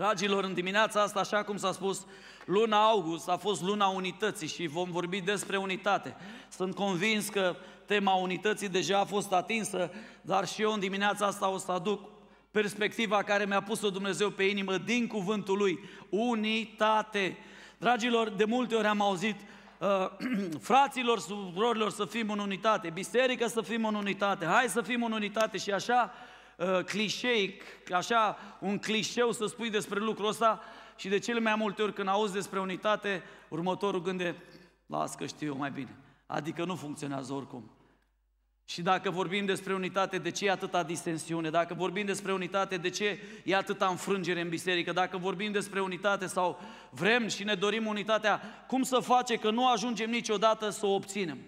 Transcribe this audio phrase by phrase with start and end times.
[0.00, 2.06] Dragilor, în dimineața asta, așa cum s-a spus,
[2.44, 6.16] luna august a fost luna unității și vom vorbi despre unitate.
[6.48, 9.90] Sunt convins că tema unității deja a fost atinsă,
[10.20, 12.00] dar și eu în dimineața asta o să aduc
[12.50, 15.78] perspectiva care mi-a pus-o Dumnezeu pe inimă din cuvântul Lui.
[16.08, 17.36] Unitate.
[17.78, 19.36] Dragilor, de multe ori am auzit
[19.78, 19.88] uh,
[20.70, 25.12] fraților, surorilor să fim în unitate, biserică să fim în unitate, hai să fim în
[25.12, 26.12] unitate și așa
[26.60, 30.60] uh, clișeic, așa un clișeu să spui despre lucrul ăsta
[30.96, 34.34] și de cele mai multe ori când auzi despre unitate, următorul gând de,
[34.86, 35.96] las că știu eu mai bine.
[36.26, 37.70] Adică nu funcționează oricum.
[38.64, 41.50] Și dacă vorbim despre unitate, de ce e atâta distensiune?
[41.50, 44.92] Dacă vorbim despre unitate, de ce e atâta înfrângere în biserică?
[44.92, 49.68] Dacă vorbim despre unitate sau vrem și ne dorim unitatea, cum să face că nu
[49.68, 51.38] ajungem niciodată să o obținem?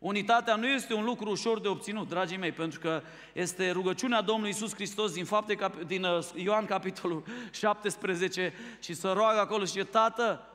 [0.00, 4.50] Unitatea nu este un lucru ușor de obținut, dragii mei, pentru că este rugăciunea Domnului
[4.50, 9.84] Isus Hristos din, fapte, din uh, Ioan capitolul 17 și să roagă acolo și zice,
[9.84, 10.46] Tată,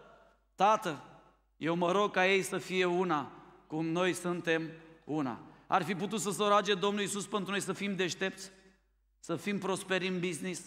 [0.56, 1.04] Tată,
[1.58, 3.32] eu mă rog ca ei să fie una,
[3.68, 4.70] cum noi suntem
[5.04, 5.40] una.
[5.68, 8.52] Ar fi putut să se roage Domnul Iisus pentru noi să fim deștepți,
[9.20, 10.62] să fim prosperi în business,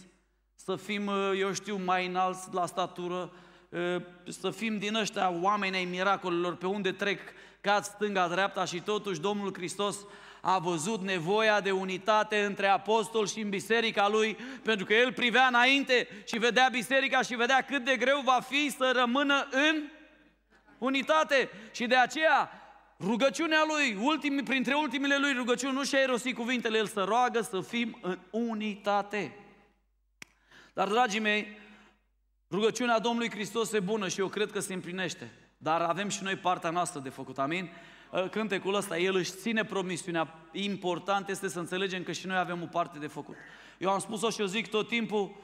[0.55, 3.33] să fim, uh, eu știu, mai înalți la statură,
[3.69, 7.21] uh, să fim din ăștia oameni ai miracolelor pe unde trec
[7.69, 9.97] cad stânga-dreapta și totuși Domnul Hristos
[10.41, 15.47] a văzut nevoia de unitate între apostol și în biserica lui, pentru că el privea
[15.47, 19.83] înainte și vedea biserica și vedea cât de greu va fi să rămână în
[20.79, 21.51] unitate.
[21.73, 22.51] Și de aceea
[23.01, 27.61] Rugăciunea lui, ultimi, printre ultimele lui rugăciuni, nu și-a erosit cuvintele, el să roagă să
[27.61, 29.37] fim în unitate.
[30.75, 31.59] Dar, dragii mei,
[32.51, 35.48] rugăciunea Domnului Hristos e bună și eu cred că se împlinește.
[35.59, 37.71] Dar avem și noi partea noastră de făcut, amin?
[38.13, 40.35] Ă, cântecul ăsta, el își ține promisiunea.
[40.53, 43.37] Important este să înțelegem că și noi avem o parte de făcut.
[43.79, 45.37] Eu am spus-o și eu zic tot timpul,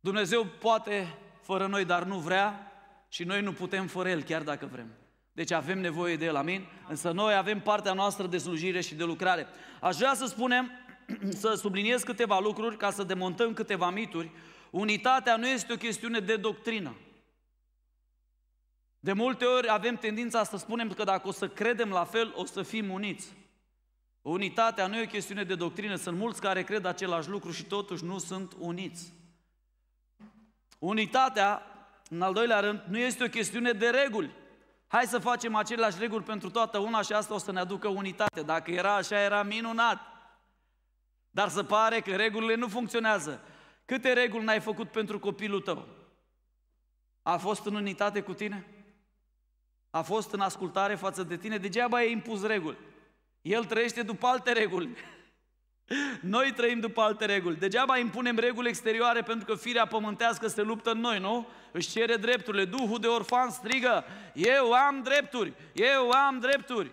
[0.00, 2.72] Dumnezeu poate fără noi, dar nu vrea
[3.08, 4.86] și noi nu putem fără El, chiar dacă vrem.
[5.32, 6.66] Deci avem nevoie de El, amin?
[6.88, 9.46] Însă noi avem partea noastră de slujire și de lucrare.
[9.80, 10.70] Aș vrea să spunem,
[11.40, 14.30] să subliniez câteva lucruri ca să demontăm câteva mituri.
[14.70, 16.94] Unitatea nu este o chestiune de doctrină.
[19.04, 22.44] De multe ori avem tendința să spunem că dacă o să credem la fel, o
[22.44, 23.32] să fim uniți.
[24.22, 28.04] Unitatea nu e o chestiune de doctrină, sunt mulți care cred același lucru și totuși
[28.04, 29.12] nu sunt uniți.
[30.78, 31.62] Unitatea,
[32.08, 34.30] în al doilea rând, nu este o chestiune de reguli.
[34.86, 38.42] Hai să facem aceleași reguli pentru toată una și asta o să ne aducă unitate.
[38.42, 40.00] Dacă era așa, era minunat.
[41.30, 43.40] Dar se pare că regulile nu funcționează.
[43.84, 45.88] Câte reguli n-ai făcut pentru copilul tău?
[47.22, 48.68] A fost în unitate cu tine?
[49.94, 51.56] A fost în ascultare față de tine?
[51.56, 52.76] Degeaba ai impus reguli.
[53.42, 54.96] El trăiește după alte reguli.
[56.34, 57.56] Noi trăim după alte reguli.
[57.56, 61.46] Degeaba impunem reguli exterioare pentru că firea pământească se luptă în noi, nu?
[61.72, 62.64] Își cere drepturile.
[62.64, 66.90] Duhul de orfan strigă, eu am drepturi, eu am drepturi.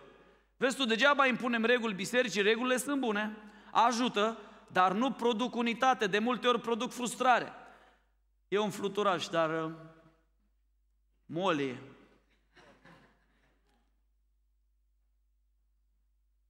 [0.58, 3.38] Vezi tu, degeaba impunem reguli bisericii, regulile sunt bune,
[3.72, 4.38] ajută,
[4.68, 7.54] dar nu produc unitate, de multe ori produc frustrare.
[8.48, 9.72] E un fluturaș, dar uh,
[11.26, 11.91] molie.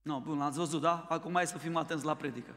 [0.01, 1.05] Nu, no, bun, ați văzut, da?
[1.09, 2.55] Acum mai să fim atenți la predică.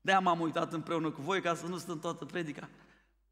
[0.00, 2.68] De-aia m-am uitat împreună cu voi ca să nu stăm toată predica.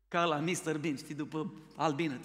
[0.08, 0.78] Ca la Mr.
[0.78, 2.20] Bean, știi, după albină.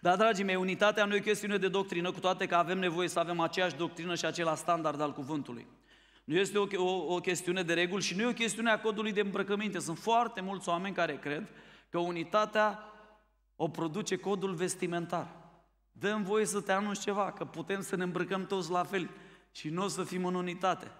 [0.00, 3.08] Dar, dragii mei, unitatea nu e o chestiune de doctrină, cu toate că avem nevoie
[3.08, 5.66] să avem aceeași doctrină și același standard al cuvântului.
[6.24, 9.12] Nu este o, o, o chestiune de reguli și nu e o chestiune a codului
[9.12, 9.78] de îmbrăcăminte.
[9.78, 11.48] Sunt foarte mulți oameni care cred
[11.90, 12.78] că unitatea
[13.56, 15.43] o produce codul vestimentar.
[15.98, 19.10] Dăm voie să te anunți ceva, că putem să ne îmbrăcăm toți la fel
[19.52, 20.90] și nu o să fim în unitate.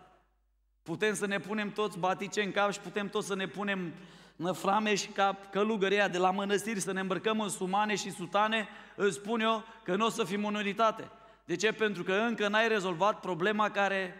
[0.82, 3.92] Putem să ne punem toți batice în cap și putem toți să ne punem
[4.36, 9.16] năframe și ca călugăria de la mănăstiri să ne îmbrăcăm în sumane și sutane, îți
[9.16, 11.10] spun eu că nu o să fim în unitate.
[11.44, 11.72] De ce?
[11.72, 14.14] Pentru că încă n-ai rezolvat problema care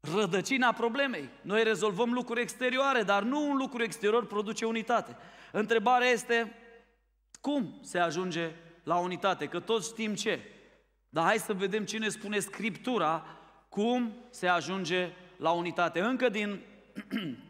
[0.00, 1.28] rădăcina problemei.
[1.42, 5.16] Noi rezolvăm lucruri exterioare, dar nu un lucru exterior produce unitate.
[5.52, 6.52] Întrebarea este,
[7.40, 8.50] cum se ajunge
[8.90, 10.40] la unitate, că toți știm ce.
[11.08, 13.26] Dar hai să vedem cine spune Scriptura
[13.68, 16.00] cum se ajunge la unitate.
[16.00, 16.60] Încă din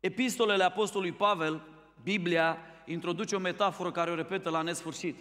[0.00, 1.62] epistolele Apostolului Pavel,
[2.02, 5.18] Biblia introduce o metaforă care o repetă la nesfârșit.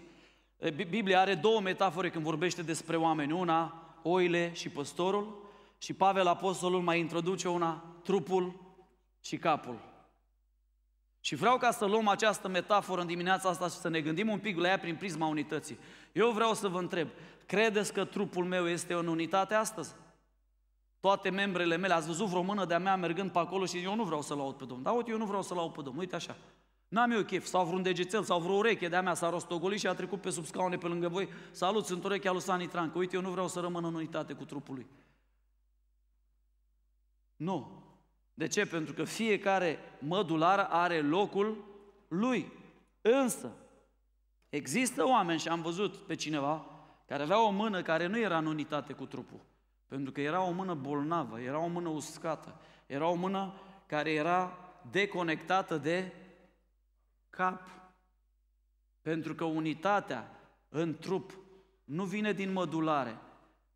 [0.89, 3.31] Biblia are două metafore când vorbește despre oameni.
[3.31, 8.75] Una, oile și păstorul, și Pavel Apostolul mai introduce una, trupul
[9.21, 9.94] și capul.
[11.25, 14.39] Și vreau ca să luăm această metaforă în dimineața asta și să ne gândim un
[14.39, 15.77] pic la ea prin prisma unității.
[16.11, 17.07] Eu vreau să vă întreb,
[17.45, 19.95] credeți că trupul meu este în unitate astăzi?
[20.99, 24.03] toate membrele mele, ați văzut vreo mână de-a mea mergând pe acolo și eu nu
[24.03, 24.83] vreau să-L aud pe Domnul.
[24.83, 26.35] Da, uite, eu nu vreau să-L aud pe Domnul, uite așa.
[26.87, 29.93] N-am eu chef, sau vreun degețel, sau vreo ureche de-a mea s-a rostogolit și a
[29.93, 31.29] trecut pe sub scaune pe lângă voi.
[31.51, 32.97] Salut, sunt urechea lui Sani Trancă.
[32.97, 34.87] Uite, eu nu vreau să rămân în unitate cu trupul lui.
[37.35, 37.84] Nu.
[38.37, 38.65] De ce?
[38.65, 41.63] Pentru că fiecare mădular are locul
[42.07, 42.51] lui.
[43.01, 43.51] Însă,
[44.49, 46.65] există oameni, și am văzut pe cineva,
[47.07, 49.39] care avea o mână care nu era în unitate cu trupul.
[49.87, 53.53] Pentru că era o mână bolnavă, era o mână uscată, era o mână
[53.85, 54.57] care era
[54.91, 56.11] deconectată de
[57.29, 57.61] cap.
[59.01, 60.31] Pentru că unitatea
[60.69, 61.31] în trup
[61.83, 63.17] nu vine din mădulare.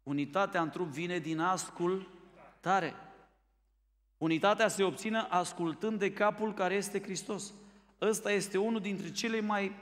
[0.03, 2.93] Unitatea în trup vine din ascultare.
[4.19, 7.53] Unitatea se obține ascultând de capul care este Hristos.
[8.01, 9.75] Ăsta este unul dintre cele mai,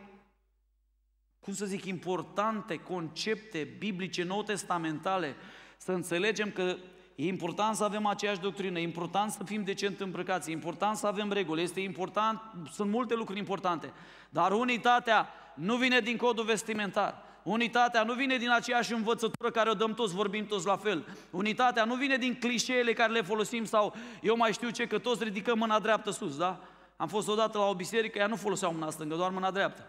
[1.39, 5.35] cum să zic, importante concepte biblice nou testamentale.
[5.77, 6.77] Să înțelegem că
[7.19, 11.07] E important să avem aceeași doctrină, e important să fim decent îmbrăcați, e important să
[11.07, 12.41] avem reguli, este important,
[12.71, 13.93] sunt multe lucruri importante.
[14.29, 17.23] Dar unitatea nu vine din codul vestimentar.
[17.47, 21.05] Unitatea nu vine din aceeași învățătură care o dăm toți, vorbim toți la fel.
[21.31, 25.23] Unitatea nu vine din clișeele care le folosim sau eu mai știu ce, că toți
[25.23, 26.61] ridicăm mâna dreaptă sus, da?
[26.97, 29.85] Am fost odată la o biserică, ea nu foloseau mâna stângă, doar mâna dreaptă.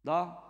[0.00, 0.42] Da?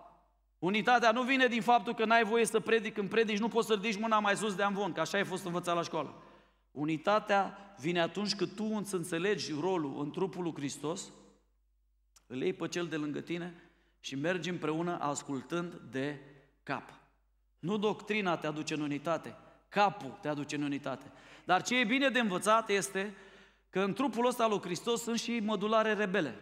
[0.58, 3.74] Unitatea nu vine din faptul că n-ai voie să predici, când predici nu poți să
[3.74, 6.22] ridici mâna mai sus de amvon, că așa ai fost învățat la școală.
[6.70, 11.08] Unitatea vine atunci când tu îți înțelegi rolul în trupul lui Hristos,
[12.26, 13.71] îl iei pe cel de lângă tine
[14.04, 16.18] și mergi împreună ascultând de
[16.62, 16.92] cap.
[17.58, 19.36] Nu doctrina te aduce în unitate,
[19.68, 21.12] capul te aduce în unitate.
[21.44, 23.14] Dar ce e bine de învățat este
[23.70, 26.38] că în trupul ăsta lui Hristos sunt și mădulare rebele.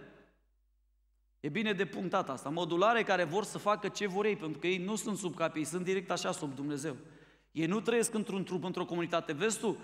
[1.40, 2.48] E bine de punctat asta.
[2.48, 5.58] Modulare care vor să facă ce vor ei, pentru că ei nu sunt sub capi,
[5.58, 6.96] ei sunt direct așa sub Dumnezeu.
[7.52, 9.32] Ei nu trăiesc într-un trup, într-o comunitate.
[9.32, 9.76] Vezi tu,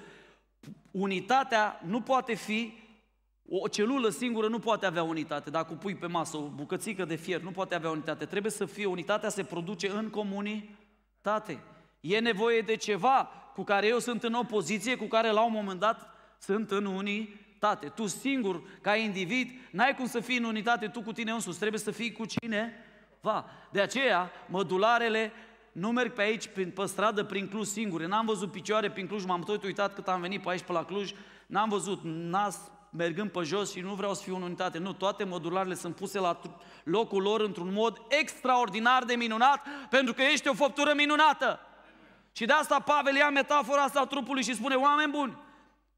[0.91, 2.73] unitatea nu poate fi,
[3.49, 5.51] o celulă singură nu poate avea unitate.
[5.51, 8.25] Dacă pui pe masă o bucățică de fier, nu poate avea unitate.
[8.25, 11.63] Trebuie să fie, unitatea se produce în comunitate.
[12.01, 15.81] E nevoie de ceva cu care eu sunt în opoziție, cu care la un moment
[15.81, 17.89] dat sunt în unii unitate.
[17.89, 21.81] Tu singur, ca individ, n-ai cum să fii în unitate tu cu tine însuți, trebuie
[21.81, 22.73] să fii cu cine
[23.21, 23.45] va.
[23.73, 25.33] De aceea, mădularele
[25.73, 28.07] nu merg pe aici, pe, pe stradă, prin Cluj singure.
[28.07, 30.85] N-am văzut picioare prin Cluj, m-am tot uitat cât am venit pe aici, pe la
[30.85, 31.13] Cluj,
[31.47, 34.79] n-am văzut nas mergând pe jos și nu vreau să fiu în unitate.
[34.79, 36.41] Nu, toate modularele sunt puse la
[36.85, 41.61] locul lor într-un mod extraordinar de minunat, pentru că ești o făptură minunată.
[42.33, 45.39] Și de asta Pavel ia metafora asta a trupului și spune, oameni buni,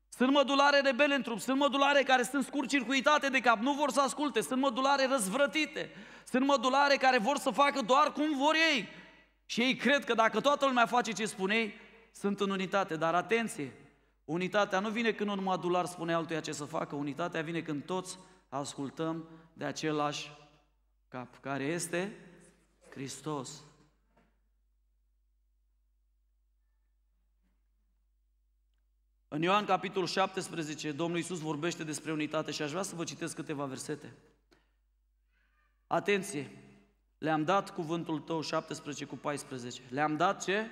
[0.09, 4.01] sunt mădulare rebele în trup, sunt mădulare care sunt scurt-circuitate de cap, nu vor să
[4.01, 5.91] asculte, sunt mădulare răzvrătite,
[6.25, 8.89] sunt mădulare care vor să facă doar cum vor ei.
[9.47, 11.75] Și ei cred că dacă toată lumea face ce spune ei,
[12.13, 12.97] sunt în unitate.
[12.97, 13.73] Dar atenție,
[14.29, 18.19] unitatea nu vine când un mădular spune altuia ce să facă, unitatea vine când toți
[18.49, 20.31] ascultăm de același
[21.09, 22.17] cap, care este
[22.91, 23.63] Hristos.
[29.29, 33.35] În Ioan capitolul 17, Domnul Iisus vorbește despre unitate și aș vrea să vă citesc
[33.35, 34.15] câteva versete.
[35.87, 36.51] Atenție!
[37.19, 39.83] Le-am dat cuvântul tău, 17 cu 14.
[39.91, 40.71] Le-am dat ce?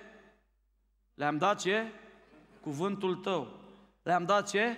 [1.15, 1.93] Le-am dat ce?
[2.67, 3.61] Cuvântul tău.
[4.03, 4.77] Le-am dat ce?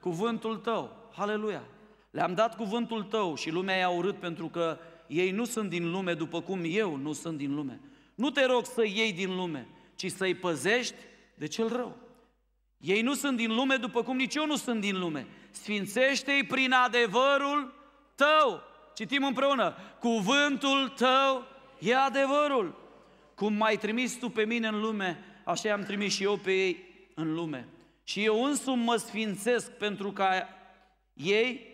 [0.00, 1.10] Cuvântul tău.
[1.16, 1.62] Haleluia!
[2.10, 6.14] Le-am dat cuvântul tău și lumea i-a urât pentru că ei nu sunt din lume
[6.14, 7.80] după cum eu nu sunt din lume.
[8.14, 10.94] Nu te rog să iei din lume, ci să-i păzești
[11.34, 11.96] de cel rău.
[12.78, 15.26] Ei nu sunt din lume după cum nici eu nu sunt din lume.
[15.50, 17.74] Sfințește-i prin adevărul
[18.14, 18.62] tău.
[18.94, 19.76] Citim împreună.
[20.00, 21.46] Cuvântul tău
[21.78, 22.78] e adevărul.
[23.34, 26.88] Cum m-ai trimis tu pe mine în lume, așa am trimis și eu pe ei
[27.20, 27.68] în lume.
[28.04, 30.48] Și eu însumi mă sfințesc pentru ca
[31.12, 31.66] ei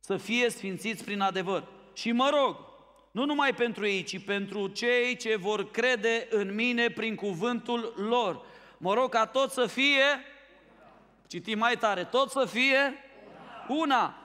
[0.00, 1.68] să fie sfințiți prin adevăr.
[1.92, 2.56] Și mă rog,
[3.10, 8.46] nu numai pentru ei, ci pentru cei ce vor crede în mine prin cuvântul lor.
[8.78, 10.24] Mă rog ca tot să fie
[11.26, 12.94] Citim mai tare, tot să fie
[13.68, 13.80] una.
[13.80, 14.18] una.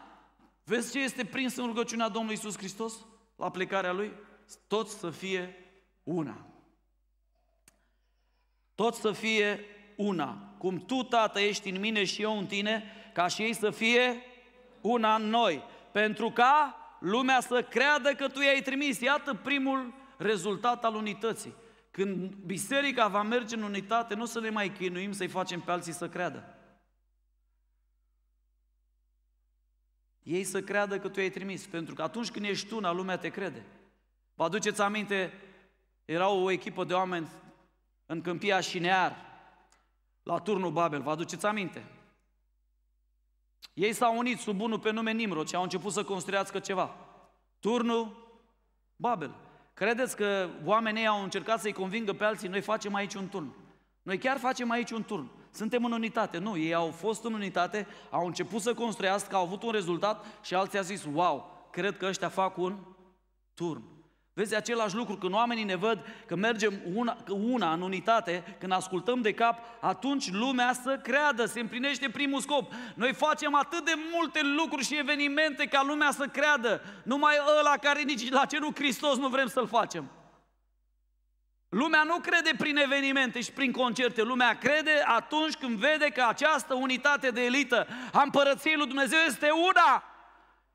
[0.64, 4.12] Vezi ce este prins în rugăciunea Domnului Isus Hristos la plecarea Lui?
[4.68, 5.56] Tot să fie
[6.04, 6.46] una.
[8.76, 10.49] Tot să fie una.
[10.60, 14.24] Cum Tu, Tată, ești în mine și eu în tine, ca și ei să fie
[14.82, 15.64] una în noi.
[15.92, 19.00] Pentru ca lumea să creadă că Tu i-ai trimis.
[19.00, 21.54] Iată primul rezultat al unității.
[21.92, 25.94] Când biserica va merge în unitate, nu să ne mai chinuim să-i facem pe alții
[25.94, 26.54] să creadă.
[30.30, 31.66] ei să creadă că tu ai trimis.
[31.66, 33.66] Pentru că atunci când ești una, lumea te crede.
[34.34, 35.34] Vă aduceți aminte,
[36.06, 37.28] era o echipă de oameni
[38.06, 39.29] în câmpia Șinear,
[40.30, 41.86] la turnul Babel, vă aduceți aminte?
[43.74, 46.96] Ei s-au unit sub unul pe nume Nimrod și au început să construiască ceva.
[47.60, 48.28] Turnul
[48.96, 49.36] Babel.
[49.74, 53.54] Credeți că oamenii au încercat să-i convingă pe alții, noi facem aici un turn.
[54.02, 55.30] Noi chiar facem aici un turn.
[55.52, 56.38] Suntem în unitate.
[56.38, 60.56] Nu, ei au fost în unitate, au început să construiască, au avut un rezultat și
[60.56, 62.78] alții au zis, wow, cred că ăștia fac un
[63.54, 63.84] turn.
[64.34, 69.22] Vezi același lucru, când oamenii ne văd că mergem una, una în unitate, când ascultăm
[69.22, 72.74] de cap, atunci lumea să creadă, se împlinește primul scop.
[72.96, 78.02] Noi facem atât de multe lucruri și evenimente ca lumea să creadă, numai ăla care
[78.02, 80.12] nici la cerul Hristos nu vrem să-l facem.
[81.70, 86.74] Lumea nu crede prin evenimente și prin concerte, lumea crede atunci când vede că această
[86.74, 90.04] unitate de elită a împărăției lui Dumnezeu este una,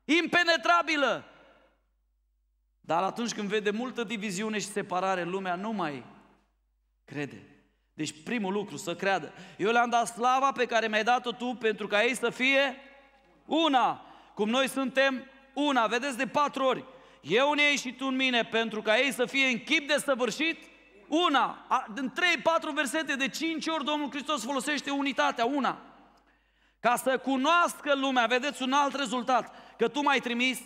[0.05, 1.23] impenetrabilă,
[2.85, 6.03] dar atunci când vede multă diviziune și separare, lumea nu mai
[7.05, 7.55] crede.
[7.93, 9.33] Deci primul lucru, să creadă.
[9.57, 12.75] Eu le-am dat slava pe care mi-ai dat-o tu pentru ca ei să fie
[13.45, 14.05] una.
[14.33, 15.23] Cum noi suntem
[15.53, 15.87] una.
[15.87, 16.83] Vedeți de patru ori.
[17.21, 19.97] Eu în ei și tu în mine pentru ca ei să fie în chip de
[19.97, 20.57] săvârșit
[21.07, 21.65] una.
[21.95, 25.81] În trei, patru versete de cinci ori Domnul Hristos folosește unitatea, una.
[26.79, 30.59] Ca să cunoască lumea, vedeți un alt rezultat, că tu m-ai trimis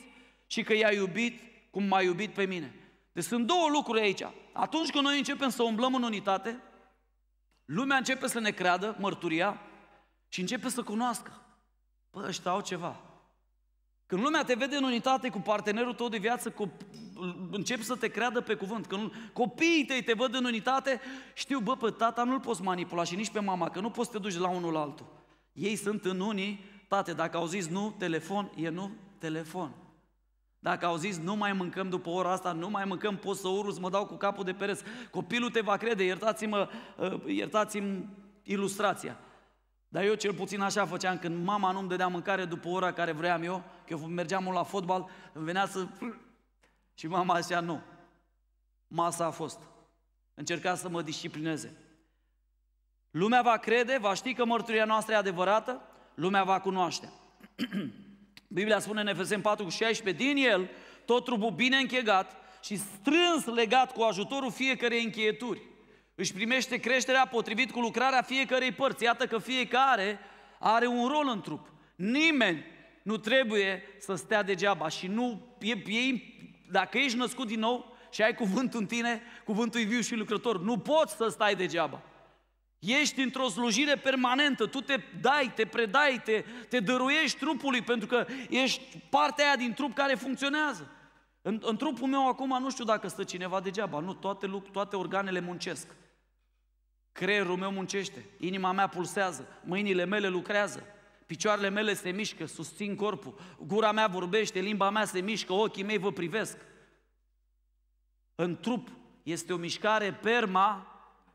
[0.48, 2.76] și că i-ai iubit cum m-a iubit pe mine.
[3.12, 4.22] Deci sunt două lucruri aici.
[4.54, 6.64] Atunci când noi începem să umblăm în unitate,
[7.66, 9.62] lumea începe să ne creadă mărturia
[10.28, 11.32] și începe să cunoască.
[12.10, 13.00] Păi ăștia au ceva.
[14.06, 16.72] Când lumea te vede în unitate cu partenerul tău de viață, cu,
[17.52, 18.86] începi să te creadă pe cuvânt.
[18.86, 21.02] Când copiii tăi te văd în unitate,
[21.34, 24.14] știu, bă, pe tata nu-l poți manipula și nici pe mama, că nu poți să
[24.14, 25.06] te duci de la unul la altul.
[25.54, 29.76] Ei sunt în unii, tate, dacă au zis nu, telefon, e nu, telefon.
[30.60, 33.72] Dacă au zis nu mai mâncăm după ora asta, nu mai mâncăm, pot să urlu,
[33.72, 34.84] să mă dau cu capul de pereți.
[35.12, 38.10] Copilul te va crede, iertați-mă, uh, iertați-mi
[38.44, 39.18] ilustrația.
[39.88, 43.44] Dar eu cel puțin așa făceam când mama nu-mi dădea mâncare după ora care vreau
[43.44, 45.88] eu, că eu mergeam la fotbal, îmi venea să...
[46.94, 47.82] Și mama zicea nu.
[48.88, 49.60] Masa a fost.
[50.34, 51.78] Încerca să mă disciplineze.
[53.12, 55.82] Lumea va crede, va ști că mărturia noastră e adevărată,
[56.16, 57.12] lumea va cunoaște.
[58.52, 60.70] Biblia spune în Efeseni 4 cu 16, din el
[61.06, 65.62] tot trupul bine închegat și strâns legat cu ajutorul fiecărei încheieturi.
[66.16, 69.04] Își primește creșterea potrivit cu lucrarea fiecărei părți.
[69.04, 70.20] Iată că fiecare
[70.60, 71.72] are un rol în trup.
[71.96, 72.66] Nimeni
[73.04, 76.22] nu trebuie să stea degeaba și nu e, e,
[76.72, 80.62] dacă ești născut din nou și ai cuvântul în tine, cuvântul e viu și lucrător,
[80.62, 82.02] nu poți să stai degeaba.
[82.80, 88.26] Ești într-o slujire permanentă, tu te dai, te predai, te, te dăruiești trupului pentru că
[88.50, 90.92] ești partea aia din trup care funcționează.
[91.42, 95.40] În, în trupul meu acum nu știu dacă stă cineva degeaba, nu, toate, toate organele
[95.40, 95.96] muncesc.
[97.12, 100.84] Creierul meu muncește, inima mea pulsează, mâinile mele lucrează,
[101.26, 105.98] picioarele mele se mișcă, susțin corpul, gura mea vorbește, limba mea se mișcă, ochii mei
[105.98, 106.58] vă privesc.
[108.36, 108.88] În trup
[109.24, 110.89] este o mișcare perma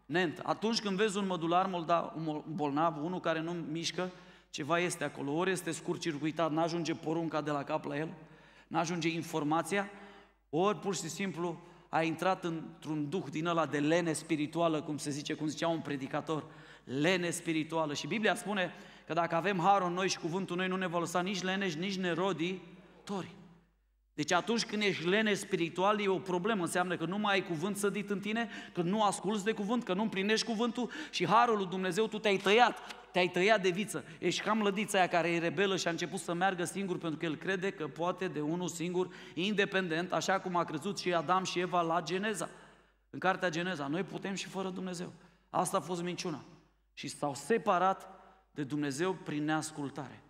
[0.06, 0.40] Nent.
[0.42, 4.10] Atunci când vezi un mădular molda, un bolnav, unul care nu mișcă,
[4.50, 5.32] ceva este acolo.
[5.32, 8.08] Ori este scurt circuitat, n-ajunge porunca de la cap la el,
[8.66, 9.90] n-ajunge informația,
[10.50, 15.10] ori pur și simplu a intrat într-un duh din ăla de lene spirituală, cum se
[15.10, 16.44] zice, cum zicea un predicator,
[16.84, 17.94] lene spirituală.
[17.94, 18.72] Și Biblia spune
[19.06, 21.78] că dacă avem harul în noi și cuvântul noi, nu ne va lăsa nici leneși,
[21.78, 22.62] nici nerodii,
[23.04, 23.34] tori.
[24.14, 27.76] Deci atunci când ești lene spiritual e o problemă, înseamnă că nu mai ai cuvânt
[27.76, 31.66] sădit în tine, că nu asculți de cuvânt, că nu împlinești cuvântul și harul lui
[31.66, 32.78] Dumnezeu tu te-ai tăiat,
[33.12, 34.04] te-ai tăiat de viță.
[34.18, 37.24] Ești cam lădița aia care e rebelă și a început să meargă singur pentru că
[37.24, 41.60] el crede că poate de unul singur, independent, așa cum a crezut și Adam și
[41.60, 42.48] Eva la Geneza.
[43.10, 45.12] În cartea Geneza, noi putem și fără Dumnezeu.
[45.50, 46.44] Asta a fost minciuna.
[46.92, 48.08] Și s-au separat
[48.50, 50.22] de Dumnezeu prin neascultare.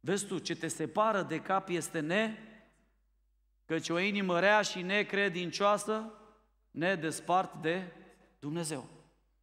[0.00, 2.36] Vezi tu, ce te separă de cap este ne
[3.70, 6.12] căci o inimă rea și necredincioasă
[6.70, 7.92] ne despart de
[8.38, 8.88] Dumnezeu.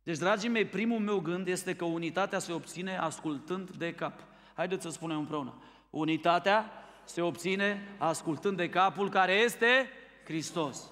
[0.04, 4.20] Deci, dragii mei, primul meu gând este că unitatea se obține ascultând de cap.
[4.54, 5.62] Haideți să spunem împreună.
[5.90, 6.72] Unitatea
[7.06, 9.90] se obține ascultând de capul care este
[10.24, 10.92] Hristos.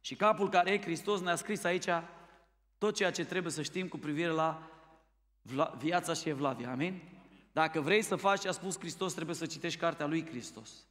[0.00, 1.88] Și capul care e Hristos ne-a scris aici
[2.78, 4.70] tot ceea ce trebuie să știm cu privire la
[5.78, 6.70] viața și evlavia.
[6.70, 7.02] Amin?
[7.52, 10.86] Dacă vrei să faci ce a spus Hristos, trebuie să citești cartea lui Hristos.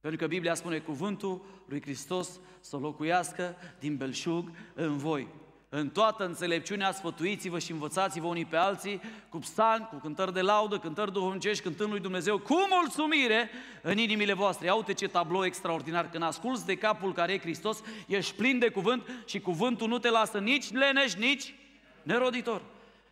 [0.00, 5.28] Pentru că Biblia spune cuvântul lui Hristos să locuiască din belșug în voi.
[5.70, 10.78] În toată înțelepciunea sfătuiți-vă și învățați-vă unii pe alții cu psalmi, cu cântări de laudă,
[10.78, 13.50] cântări duhovnicești, cântând lui Dumnezeu cu mulțumire
[13.82, 14.66] în inimile voastre.
[14.66, 16.10] Ia uite ce tablou extraordinar.
[16.10, 20.10] Când asculți de capul care e Hristos, ești plin de cuvânt și cuvântul nu te
[20.10, 21.54] lasă nici leneș, nici
[22.02, 22.62] neroditor.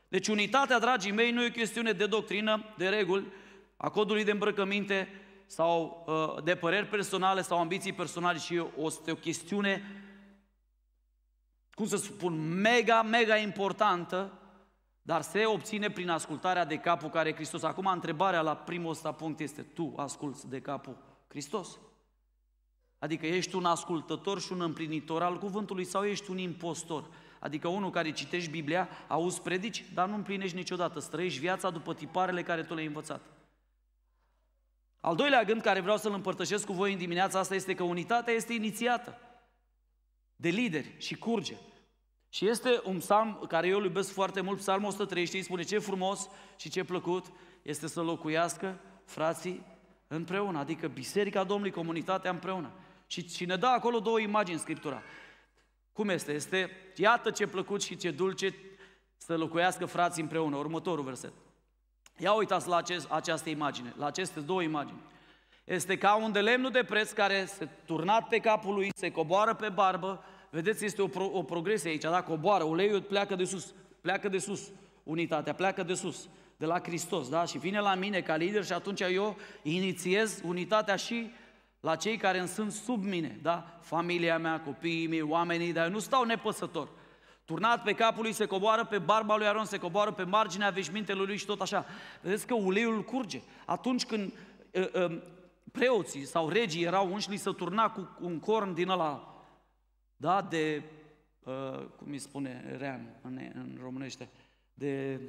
[0.09, 3.27] Deci unitatea, dragii mei, nu e o chestiune de doctrină, de reguli,
[3.77, 5.09] a codului de îmbrăcăminte
[5.47, 9.83] sau uh, de păreri personale sau ambiții personale, ci o, este o chestiune,
[11.75, 14.33] cum să spun, mega, mega importantă,
[15.03, 17.63] dar se obține prin ascultarea de capul care e Hristos.
[17.63, 20.97] Acum, întrebarea la primul ăsta punct este, tu asculți de capul
[21.29, 21.79] Hristos?
[22.99, 27.05] Adică ești un ascultător și un împlinitor al cuvântului sau ești un impostor?
[27.41, 32.43] Adică unul care citești Biblia, auzi predici, dar nu împlinești niciodată, străiești viața după tiparele
[32.43, 33.36] care tu le-ai învățat.
[35.07, 38.35] Al doilea gând care vreau să-l împărtășesc cu voi în dimineața asta este că unitatea
[38.35, 39.19] este inițiată
[40.37, 41.57] de lideri și curge.
[42.29, 46.29] Și este un psalm care eu îl iubesc foarte mult, psalmul 130, spune ce frumos
[46.57, 47.27] și ce plăcut
[47.63, 49.67] este să locuiască frații
[50.09, 52.71] împreună, adică Biserica Domnului, comunitatea împreună.
[53.07, 55.03] Și, și ne dă acolo două imagini în Scriptura.
[55.93, 56.33] Cum este?
[56.33, 58.55] Este, iată ce plăcut și ce dulce
[59.17, 60.57] să locuiască frații împreună.
[60.57, 61.33] Următorul verset.
[62.19, 64.99] Ia uitați la acest, această imagine, la aceste două imagini.
[65.65, 69.55] Este ca un de lemnul de preț care se turnat pe capul lui, se coboară
[69.55, 70.25] pe barbă.
[70.51, 72.23] Vedeți, este o, pro, o progresie aici, da?
[72.23, 74.61] Coboară, uleiul pleacă de sus, pleacă de sus,
[75.03, 77.45] unitatea pleacă de sus, de la Hristos, da?
[77.45, 81.31] Și vine la mine ca lider și atunci eu inițiez unitatea și
[81.81, 83.79] la cei care îmi sunt sub mine, da?
[83.81, 86.89] Familia mea, copiii mei, oamenii, dar eu nu stau nepăsător.
[87.47, 91.27] Turnat pe capul lui se coboară pe barba lui Aron, se coboară pe marginea veșmintelui
[91.27, 91.87] lui și tot așa.
[92.23, 93.43] Vedeți că uleiul curge.
[93.67, 94.33] Atunci când
[94.71, 95.23] uh, uh,
[95.73, 99.35] preoții sau regii erau unși, li se turna cu un corn din ăla,
[100.17, 100.83] da, de,
[101.45, 104.29] uh, cum îi spune, rean în, în românește,
[104.75, 105.21] de,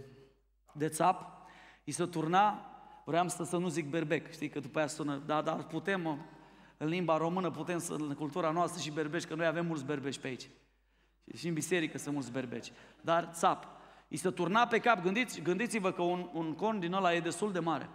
[0.74, 1.47] de țap,
[1.86, 2.71] îi se turna,
[3.05, 6.25] vreau să, să nu zic berbec, știi, că după aia sună, da, dar putem,
[6.77, 10.19] în limba română, putem să, în cultura noastră și berbeci, că noi avem mulți berbeci
[10.19, 10.50] pe aici.
[11.36, 12.72] Și în biserică sunt mulți berbeci.
[13.01, 13.67] Dar țap.
[14.07, 15.01] Îi se turna pe cap.
[15.01, 17.89] Gândiți, gândiți-vă că un, un con din ăla e destul de mare.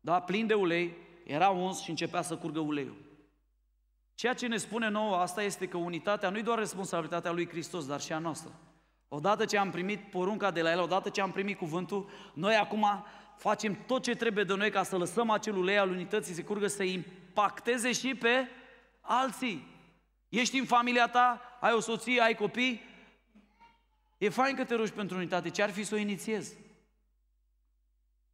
[0.00, 0.20] Da?
[0.20, 0.96] Plin de ulei.
[1.24, 2.96] Era uns și începea să curgă uleiul.
[4.14, 7.86] Ceea ce ne spune nouă asta este că unitatea nu e doar responsabilitatea lui Hristos,
[7.86, 8.52] dar și a noastră.
[9.08, 12.86] Odată ce am primit porunca de la El, odată ce am primit cuvântul, noi acum
[13.36, 16.66] facem tot ce trebuie de noi ca să lăsăm acel ulei al unității să curgă,
[16.66, 18.48] să impacteze și pe
[19.00, 19.66] alții.
[20.28, 22.82] Ești în familia ta, ai o soție, ai copii,
[24.18, 26.56] e fain că te rogi pentru unitate, ce ar fi să o inițiezi?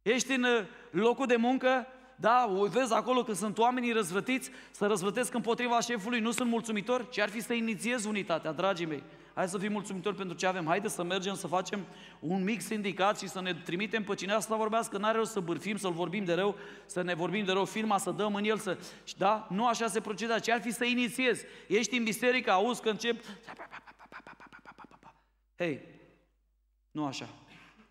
[0.01, 4.85] Ești în uh, locul de muncă, da, o vezi acolo că sunt oamenii răzvătiți, să
[4.85, 9.03] răzvătesc împotriva șefului, nu sunt mulțumitori, ce ar fi să inițiezi unitatea, dragii mei?
[9.35, 10.65] Hai să fim mulțumitori pentru ce avem.
[10.65, 11.85] Haide să mergem să facem
[12.19, 14.97] un mic sindicat și să ne trimitem pe cine asta vorbească.
[14.97, 18.11] N-are rost să bârfim, să-l vorbim de rău, să ne vorbim de rău firma, să
[18.11, 18.77] dăm în el, să...
[19.17, 19.47] Da?
[19.49, 20.41] Nu așa se procedează.
[20.41, 21.45] Ce ar fi să inițiezi?
[21.67, 23.23] Ești în biserică, auzi că încep...
[25.57, 25.81] Hei,
[26.91, 27.29] nu așa.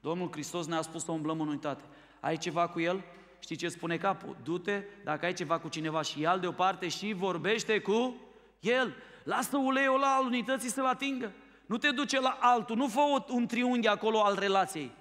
[0.01, 1.83] Domnul Hristos ne-a spus să umblăm în unitate.
[2.21, 3.05] Ai ceva cu El?
[3.39, 4.37] Știi ce spune capul?
[4.43, 8.17] Du-te, dacă ai ceva cu cineva și ia deoparte și vorbește cu
[8.61, 8.95] El.
[9.25, 11.33] Lasă uleiul ăla al unității să-l atingă.
[11.67, 14.93] Nu te duce la altul, nu fă un triunghi acolo al relației.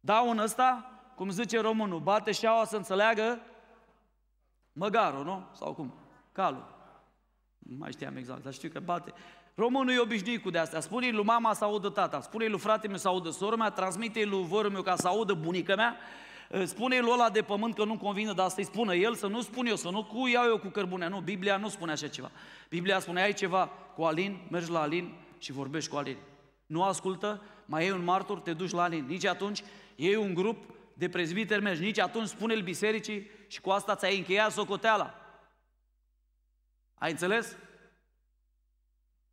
[0.00, 3.40] Da un ăsta, cum zice românul, bate șaua să înțeleagă
[4.72, 5.46] măgarul, nu?
[5.52, 5.94] Sau cum?
[6.32, 6.78] Calul.
[7.58, 9.12] Nu mai știam exact, dar știu că bate.
[9.54, 10.80] Românul e obișnuit cu de-astea.
[10.80, 14.24] Spune-i lui mama să audă tata, spune-i lui frate meu să audă sora mea, transmite-i
[14.24, 15.96] lui vărul meu ca să audă bunica mea,
[16.64, 19.66] spune-i lui ăla de pământ că nu convine, dar să-i spună el, să nu spun
[19.66, 21.08] eu, să nu cu iau eu cu cărbunea.
[21.08, 22.30] Nu, Biblia nu spune așa ceva.
[22.68, 26.16] Biblia spune, ai ceva cu Alin, mergi la Alin și vorbești cu Alin.
[26.66, 29.04] Nu ascultă, mai e un martor, te duci la Alin.
[29.04, 29.62] Nici atunci
[29.94, 31.82] iei un grup de prezbiteri, mergi.
[31.82, 35.14] Nici atunci spune-l bisericii și cu asta ți-ai încheiat socoteala.
[36.94, 37.56] Ai înțeles?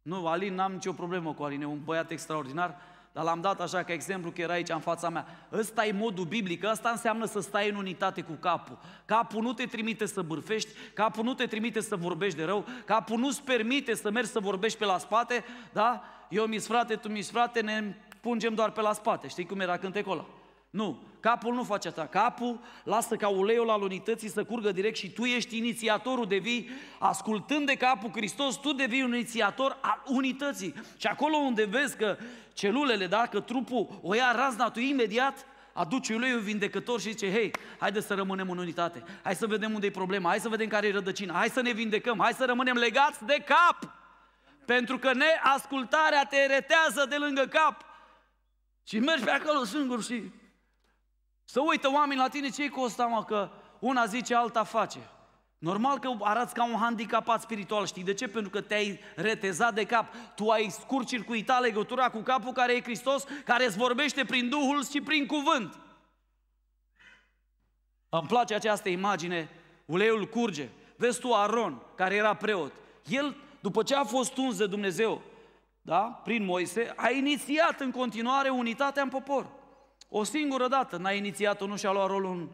[0.01, 2.81] Nu, Alin, n-am nicio problemă cu Alin, e un băiat extraordinar,
[3.17, 5.25] dar l-am dat așa ca exemplu că era aici în fața mea.
[5.53, 8.77] Ăsta e modul biblic, ăsta înseamnă să stai în unitate cu capul.
[9.05, 13.17] Capul nu te trimite să bârfești, capul nu te trimite să vorbești de rău, capul
[13.17, 16.03] nu-ți permite să mergi să vorbești pe la spate, da?
[16.29, 19.27] Eu mi frate, tu mi frate, ne pungem doar pe la spate.
[19.27, 20.25] Știi cum era cântecul ăla?
[20.69, 22.05] Nu, capul nu face asta.
[22.05, 27.65] Capul lasă ca uleiul al unității să curgă direct și tu ești inițiatorul, devii, ascultând
[27.65, 30.73] de capul Hristos, tu devii un inițiator al unității.
[30.97, 32.17] Și acolo unde vezi că
[32.57, 37.51] celulele, da, că trupul o ia razna, tu imediat aduci uleiul vindecător și zice, hei,
[37.79, 40.87] haide să rămânem în unitate, hai să vedem unde e problema, hai să vedem care
[40.87, 43.95] e rădăcina, hai să ne vindecăm, hai să rămânem legați de cap.
[44.65, 47.85] Pentru că neascultarea te retează de lângă cap.
[48.83, 50.31] Și mergi pe acolo singur și
[51.43, 54.99] să uită oamenii la tine ce-i cu ăsta, mă, că una zice, alta face.
[55.57, 58.27] Normal că arăți ca un handicapat spiritual, știi de ce?
[58.27, 60.13] Pentru că te-ai retezat de cap.
[60.35, 65.01] Tu ai scurt-circuitat legătura cu capul care e Hristos, care îți vorbește prin Duhul și
[65.01, 65.79] prin cuvânt.
[68.09, 69.49] Îmi place această imagine,
[69.85, 70.69] uleiul curge.
[70.95, 72.71] Vezi tu Aron, care era preot.
[73.05, 75.21] El, după ce a fost uns de Dumnezeu,
[75.81, 79.49] da, prin Moise, a inițiat în continuare unitatea în popor.
[80.09, 82.49] O singură dată n-a inițiat-o, nu și-a luat rolul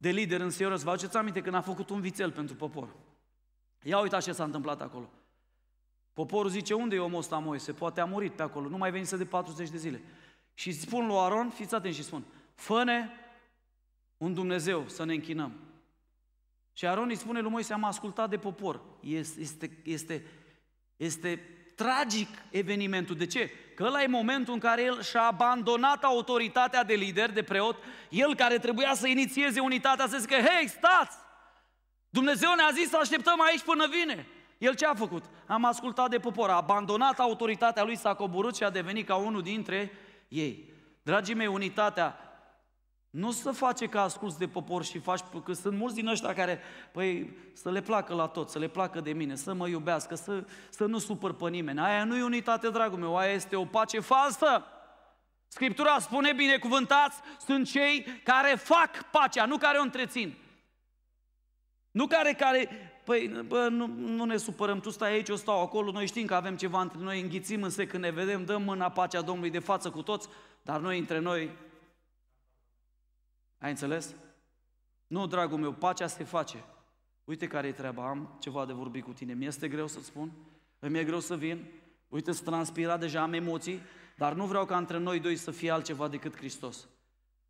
[0.00, 0.82] de lider în serios.
[0.82, 2.88] Vă aduceți aminte când a făcut un vițel pentru popor.
[3.82, 5.10] Ia uitați ce s-a întâmplat acolo.
[6.12, 7.72] Poporul zice, unde e omul ăsta Moise?
[7.72, 10.02] Poate a murit pe acolo, nu mai venise de 40 de zile.
[10.54, 12.84] Și spun lui Aron, fiți atenți și spun, fă
[14.16, 15.52] un Dumnezeu să ne închinăm.
[16.72, 18.80] Și Aron îi spune lui Moise, am ascultat de popor.
[19.00, 20.24] Este, este, este,
[20.96, 21.40] este
[21.82, 23.16] tragic evenimentul.
[23.16, 23.50] De ce?
[23.74, 27.76] Că ăla e momentul în care el și-a abandonat autoritatea de lider, de preot,
[28.08, 31.16] el care trebuia să inițieze unitatea, să zică, hei, stați!
[32.08, 34.26] Dumnezeu ne-a zis să așteptăm aici până vine.
[34.58, 35.24] El ce a făcut?
[35.46, 39.42] Am ascultat de popor, a abandonat autoritatea lui, s-a coborât și a devenit ca unul
[39.42, 39.92] dintre
[40.28, 40.72] ei.
[41.02, 42.29] Dragii mei, unitatea
[43.10, 46.60] nu să face ca asculți de popor și faci, că sunt mulți din ăștia care,
[46.92, 50.44] păi, să le placă la tot, să le placă de mine, să mă iubească, să,
[50.68, 51.80] să nu supăr pe nimeni.
[51.80, 54.64] Aia nu e unitate, dragul meu, aia este o pace falsă.
[55.48, 60.36] Scriptura spune, binecuvântați sunt cei care fac pacea, nu care o întrețin.
[61.90, 62.68] Nu care, care,
[63.04, 66.34] păi, bă, nu, nu ne supărăm, tu stai aici, eu stau acolo, noi știm că
[66.34, 69.90] avem ceva între noi, înghițim în când ne vedem, dăm mâna pacea Domnului de față
[69.90, 70.28] cu toți,
[70.62, 71.50] dar noi între noi
[73.60, 74.14] ai înțeles?
[75.06, 76.64] Nu, dragul meu, pacea se face.
[77.24, 79.34] Uite care e treaba, am ceva de vorbit cu tine.
[79.34, 80.32] Mi-este greu să-ți spun,
[80.78, 81.66] îmi e greu să vin,
[82.08, 83.80] uite, să transpira deja, am emoții,
[84.16, 86.88] dar nu vreau ca între noi doi să fie altceva decât Hristos.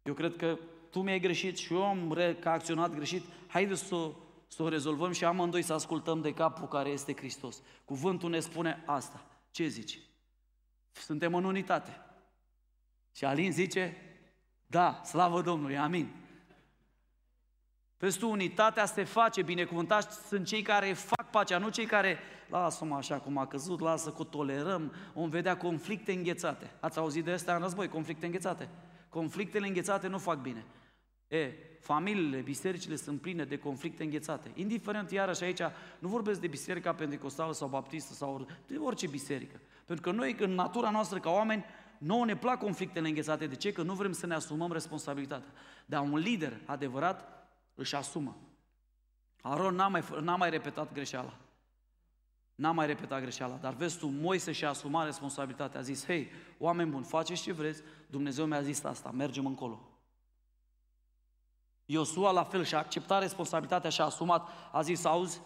[0.03, 0.59] Eu cred că
[0.91, 4.11] tu mi-ai greșit și eu am reacționat greșit, haide să,
[4.47, 7.63] să o rezolvăm și amândoi să ascultăm de capul care este Hristos.
[7.85, 9.27] Cuvântul ne spune asta.
[9.51, 10.01] Ce zici?
[10.93, 12.01] Suntem în unitate.
[13.13, 13.97] Și Alin zice,
[14.71, 16.09] da, slavă Domnului, amin.
[17.99, 22.95] Vezi tu, unitatea se face, binecuvântați sunt cei care fac pacea, nu cei care lasă-mă
[22.95, 26.71] așa cum a căzut, lasă că tolerăm, vom vedea conflicte înghețate.
[26.81, 28.69] Ați auzit de astea în război, conflicte înghețate?
[29.09, 30.65] Conflictele înghețate nu fac bine.
[31.29, 34.51] E, familiile, bisericile sunt pline de conflicte înghețate.
[34.55, 35.61] Indiferent, iarăși aici,
[35.99, 39.61] nu vorbesc de biserica pentecostală sau baptistă sau de orice biserică.
[39.85, 41.65] Pentru că noi, în natura noastră ca oameni,
[42.01, 43.47] nouă ne plac conflictele înghețate.
[43.47, 43.73] De ce?
[43.73, 45.53] Că nu vrem să ne asumăm responsabilitatea.
[45.87, 48.37] Dar un lider adevărat își asumă.
[49.43, 51.37] Aron n-a mai, n-a mai repetat greșeala.
[52.55, 56.91] N-a mai repetat greșeala, dar vezi tu, Moise și-a asumat responsabilitatea, a zis, hei, oameni
[56.91, 59.89] buni, faceți ce vreți, Dumnezeu mi-a zis asta, mergem încolo.
[61.85, 65.41] Iosua la fel și-a acceptat responsabilitatea și a asumat, a zis, auzi,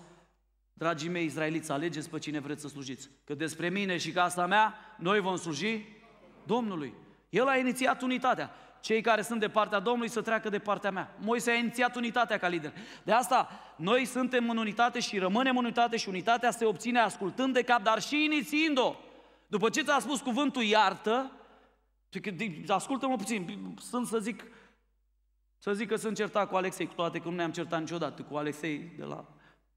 [0.73, 4.75] dragii mei izraeliți, alegeți pe cine vreți să slujiți, că despre mine și casa mea,
[4.99, 5.85] noi vom sluji
[6.47, 6.95] Domnului.
[7.29, 8.51] El a inițiat unitatea.
[8.81, 11.17] Cei care sunt de partea Domnului să treacă de partea mea.
[11.21, 12.73] Moise a inițiat unitatea ca lider.
[13.03, 17.55] De asta, noi suntem în unitate și rămânem în unitate și unitatea se obține ascultând
[17.55, 18.95] de cap, dar și inițiind-o.
[19.47, 21.31] După ce ți-a spus cuvântul iartă,
[22.67, 24.45] ascultă-mă puțin, sunt să zic,
[25.59, 28.37] să zic că sunt certat cu Alexei, cu toate că nu ne-am certat niciodată cu
[28.37, 29.25] Alexei de la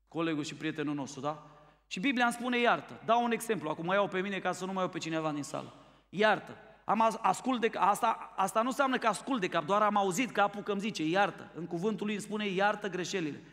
[0.08, 1.48] colegul și prietenul nostru, da?
[1.88, 3.02] Și Biblia îmi spune iartă.
[3.06, 5.44] Dau un exemplu, acum iau pe mine ca să nu mai iau pe cineva din
[5.44, 5.74] sală.
[6.10, 6.58] Iartă.
[6.86, 10.62] Am ascult de asta, asta nu înseamnă că ascult de cap, doar am auzit capul
[10.62, 11.52] că îmi zice iartă.
[11.56, 13.44] În cuvântul lui îmi spune iartă greșelile.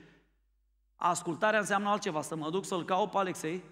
[0.96, 3.62] Ascultarea înseamnă altceva, să mă duc să-l caut pe Alexei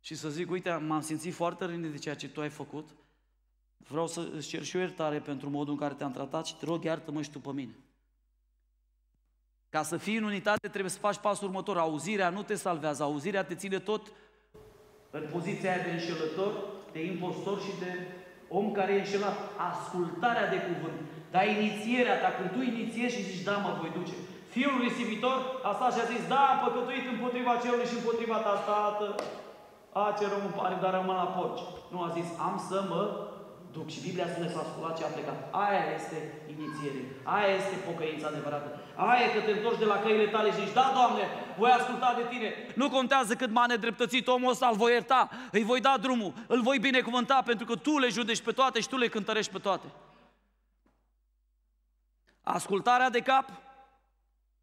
[0.00, 2.88] și să zic, uite, m-am simțit foarte rănit de ceea ce tu ai făcut,
[3.76, 6.64] vreau să îți cer și o iertare pentru modul în care te-am tratat și te
[6.64, 7.74] rog, iartă-mă și tu pe mine.
[9.68, 11.78] Ca să fii în unitate trebuie să faci pasul următor.
[11.78, 14.12] Auzirea nu te salvează, auzirea te ține tot
[15.10, 17.92] în poziția aia de înșelător, de impostor și de
[18.58, 19.38] om care e înșelat.
[19.70, 20.98] Ascultarea de cuvânt,
[21.34, 24.16] dar inițierea ta, când tu inițiezi și zici, da, mă voi duce.
[24.54, 28.54] Fiul risipitor a stat și a zis, da, am păcătuit împotriva cerului și împotriva ta,
[28.68, 29.08] tată.
[30.00, 31.64] A, ce rău îmi pare, dar rămân la porci.
[31.92, 33.02] Nu a zis, am să mă
[33.74, 33.86] duc.
[33.94, 35.38] Și Biblia spune s-a sculat și a plecat.
[35.64, 36.18] Aia este
[36.54, 37.00] inițiere.
[37.36, 38.68] Aia este pocăința adevărată.
[38.96, 41.28] Aia că te întorci de la căile tale și zici, da, Doamne,
[41.58, 42.54] voi asculta de tine.
[42.74, 46.60] Nu contează cât m-a nedreptățit omul ăsta, îl voi ierta, îi voi da drumul, îl
[46.60, 49.86] voi binecuvânta pentru că tu le judești pe toate și tu le cântărești pe toate.
[52.42, 53.50] Ascultarea de cap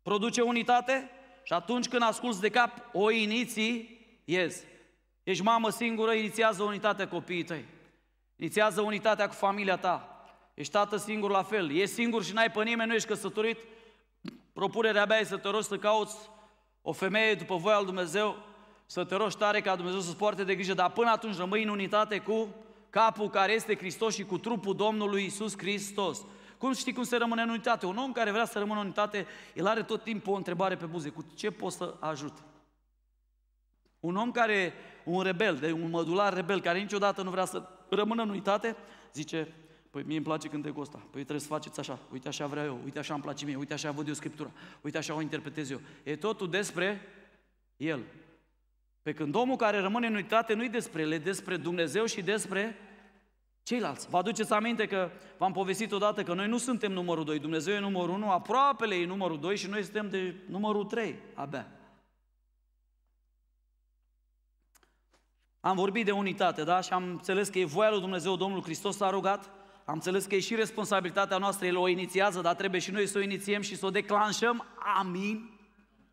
[0.01, 1.09] produce unitate
[1.43, 4.63] și atunci când asculți de cap, o iniții, ies.
[5.23, 7.65] Ești mamă singură, inițiază unitatea copiii tăi.
[8.35, 10.25] Inițiază unitatea cu familia ta.
[10.53, 11.71] Ești tată singur la fel.
[11.71, 13.57] Ești singur și n-ai pe nimeni, nu ești căsătorit,
[14.61, 16.15] propunerea mea este să te rogi să cauți
[16.81, 18.37] o femeie după voia lui Dumnezeu,
[18.85, 21.69] să te rogi tare ca Dumnezeu să-ți poarte de grijă, dar până atunci rămâi în
[21.69, 22.47] unitate cu
[22.89, 26.25] capul care este Hristos și cu trupul Domnului Isus Hristos.
[26.57, 27.85] Cum știi cum se rămâne în unitate?
[27.85, 30.85] Un om care vrea să rămână în unitate, el are tot timpul o întrebare pe
[30.85, 31.09] buze.
[31.09, 32.33] Cu ce pot să ajut?
[33.99, 38.21] Un om care, un rebel, de un mădular rebel, care niciodată nu vrea să rămână
[38.21, 38.75] în unitate,
[39.13, 39.53] zice,
[39.91, 40.97] Păi mie îmi place cântecul ăsta.
[40.97, 41.99] Păi trebuie să faceți așa.
[42.11, 42.79] Uite așa vreau eu.
[42.83, 43.55] Uite așa îmi place mie.
[43.55, 44.51] Uite așa văd eu Scriptura.
[44.81, 45.81] Uite așa o interpretez eu.
[46.03, 47.01] E totul despre
[47.77, 48.03] el.
[49.01, 52.77] Pe când omul care rămâne în unitate nu-i despre el, e despre Dumnezeu și despre
[53.63, 54.09] ceilalți.
[54.09, 57.79] Vă aduceți aminte că v-am povestit odată că noi nu suntem numărul 2, Dumnezeu e
[57.79, 61.67] numărul 1, aproapele e numărul 2 și noi suntem de numărul 3, abia.
[65.59, 66.81] Am vorbit de unitate, da?
[66.81, 69.49] Și am înțeles că e voia lui Dumnezeu, Domnul Hristos s-a rugat,
[69.85, 73.17] am înțeles că e și responsabilitatea noastră, El o inițiază, dar trebuie și noi să
[73.17, 74.65] o inițiem și să o declanșăm.
[74.97, 75.59] Amin.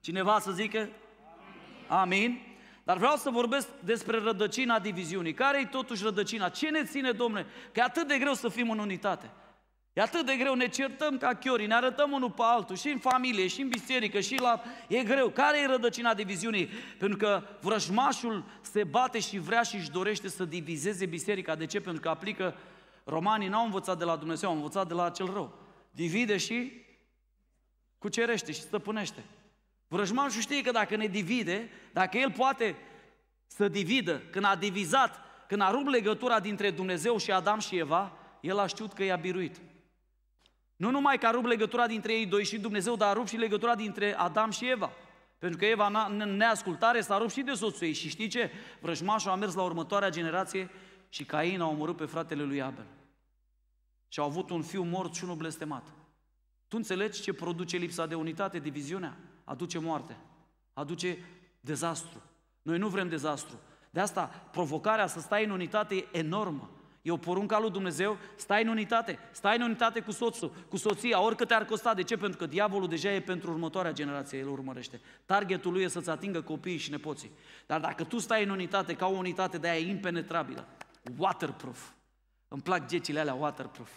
[0.00, 0.78] Cineva să zică?
[0.78, 2.00] Amin.
[2.00, 2.40] Amin.
[2.84, 5.34] Dar vreau să vorbesc despre rădăcina diviziunii.
[5.34, 6.48] Care e totuși rădăcina?
[6.48, 7.46] Ce ne ține, domnule?
[7.72, 9.30] Că e atât de greu să fim în unitate.
[9.92, 12.98] E atât de greu, ne certăm ca chiorii, ne arătăm unul pe altul, și în
[12.98, 14.62] familie, și în biserică, și la...
[14.88, 15.28] E greu.
[15.28, 16.66] Care e rădăcina diviziunii?
[16.98, 21.54] Pentru că vrăjmașul se bate și vrea și își dorește să divizeze biserica.
[21.54, 21.80] De ce?
[21.80, 22.54] Pentru că aplică
[23.08, 25.58] Romanii n-au învățat de la Dumnezeu, au învățat de la cel rău.
[25.90, 26.72] Divide și
[27.98, 29.24] cucerește și stăpânește.
[29.86, 32.76] Vrăjmașul știe că dacă ne divide, dacă el poate
[33.46, 38.12] să dividă, când a divizat, când a rupt legătura dintre Dumnezeu și Adam și Eva,
[38.40, 39.60] el a știut că i-a biruit.
[40.76, 43.36] Nu numai că a rupt legătura dintre ei doi și Dumnezeu, dar a rupt și
[43.36, 44.90] legătura dintre Adam și Eva.
[45.38, 47.92] Pentru că Eva, în neascultare, s-a rupt și de soțul ei.
[47.92, 48.50] Și știi ce?
[48.80, 50.70] Vrăjmașul a mers la următoarea generație
[51.08, 52.86] și Cain a omorât pe fratele lui Abel.
[54.08, 55.86] Și au avut un fiu mort și unul blestemat.
[56.68, 59.16] Tu înțelegi ce produce lipsa de unitate, diviziunea?
[59.44, 60.16] Aduce moarte,
[60.72, 61.18] aduce
[61.60, 62.22] dezastru.
[62.62, 63.60] Noi nu vrem dezastru.
[63.90, 66.70] De asta, provocarea să stai în unitate e enormă.
[67.02, 70.76] E o poruncă a lui Dumnezeu, stai în unitate, stai în unitate cu soțul, cu
[70.76, 71.94] soția, oricât te-ar costa.
[71.94, 72.16] De ce?
[72.16, 75.00] Pentru că diavolul deja e pentru următoarea generație, el urmărește.
[75.24, 77.30] Targetul lui e să-ți atingă copiii și nepoții.
[77.66, 80.66] Dar dacă tu stai în unitate ca o unitate de aia impenetrabilă,
[81.16, 81.88] waterproof,
[82.48, 83.90] îmi plac gecile alea waterproof.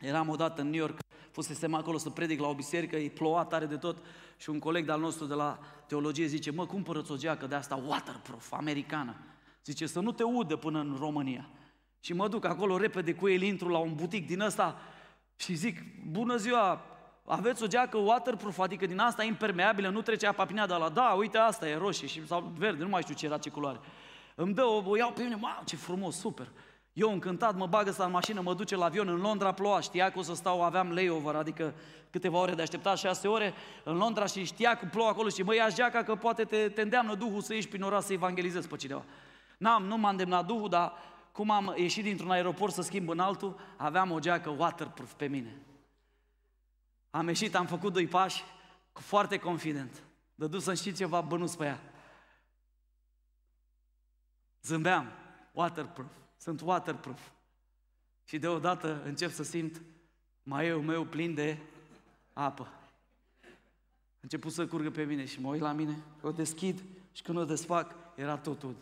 [0.00, 0.98] Eram odată în New York,
[1.30, 3.96] fusesem acolo să predic la o biserică, e ploua tare de tot
[4.36, 7.82] și un coleg de-al nostru de la teologie zice, mă, cumpără-ți o geacă de asta
[7.86, 9.16] waterproof, americană.
[9.64, 11.48] Zice, să nu te udă până în România.
[12.00, 14.80] Și mă duc acolo repede cu el, intru la un butic din ăsta
[15.36, 15.78] și zic,
[16.10, 16.84] bună ziua,
[17.24, 20.88] aveți o geacă waterproof, adică din asta impermeabilă, nu trece apa prin ea, dar la
[20.88, 23.80] da, uite asta e roșie și, sau verde, nu mai știu ce era, ce culoare.
[24.34, 26.48] Îmi dă, o, o iau pe mine, wow, ce frumos, super.
[26.92, 30.10] Eu încântat, mă bagă să în mașină, mă duce la avion, în Londra ploua, știa
[30.10, 31.74] că o să stau, aveam layover, adică
[32.10, 35.54] câteva ore de așteptat, șase ore, în Londra și știa că plouă acolo și mă
[35.54, 38.76] ia geaca că poate te, te îndeamnă Duhul să ieși prin oraș să evangelizezi pe
[38.76, 39.04] cineva.
[39.58, 40.92] N-am, nu m-a îndemnat Duhul, dar
[41.32, 45.56] cum am ieșit dintr-un aeroport să schimb în altul, aveam o geacă waterproof pe mine.
[47.10, 48.44] Am ieșit, am făcut doi pași,
[48.92, 50.02] foarte confident.
[50.34, 51.80] Dădu să-mi știți ceva bănuț pe ea.
[54.62, 55.12] Zâmbeam,
[55.52, 56.10] waterproof,
[56.42, 57.30] sunt waterproof.
[58.24, 59.82] Și deodată încep să simt
[60.42, 61.58] maiul meu plin de
[62.32, 62.62] apă.
[62.62, 67.38] A început să curgă pe mine și mă uit la mine, o deschid și când
[67.38, 68.76] o desfac, era tot ud.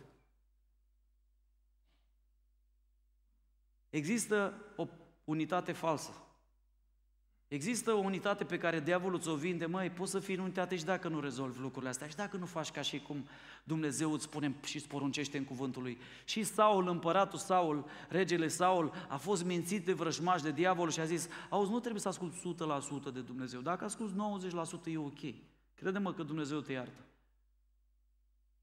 [3.91, 4.87] Există o
[5.25, 6.13] unitate falsă.
[7.51, 10.85] Există o unitate pe care diavolul ți-o vinde, măi, poți să fii în unitate și
[10.85, 13.29] dacă nu rezolvi lucrurile astea, și dacă nu faci ca și cum
[13.65, 15.99] Dumnezeu îți spune și îți poruncește în cuvântul lui.
[16.25, 21.05] Și Saul, împăratul Saul, regele Saul, a fost mințit de vrăjmaș de diavol și a
[21.05, 22.39] zis, auzi, nu trebuie să asculți
[23.11, 24.15] 100% de Dumnezeu, dacă asculți
[24.85, 25.35] 90% e ok.
[25.75, 27.10] Crede-mă că Dumnezeu te iartă.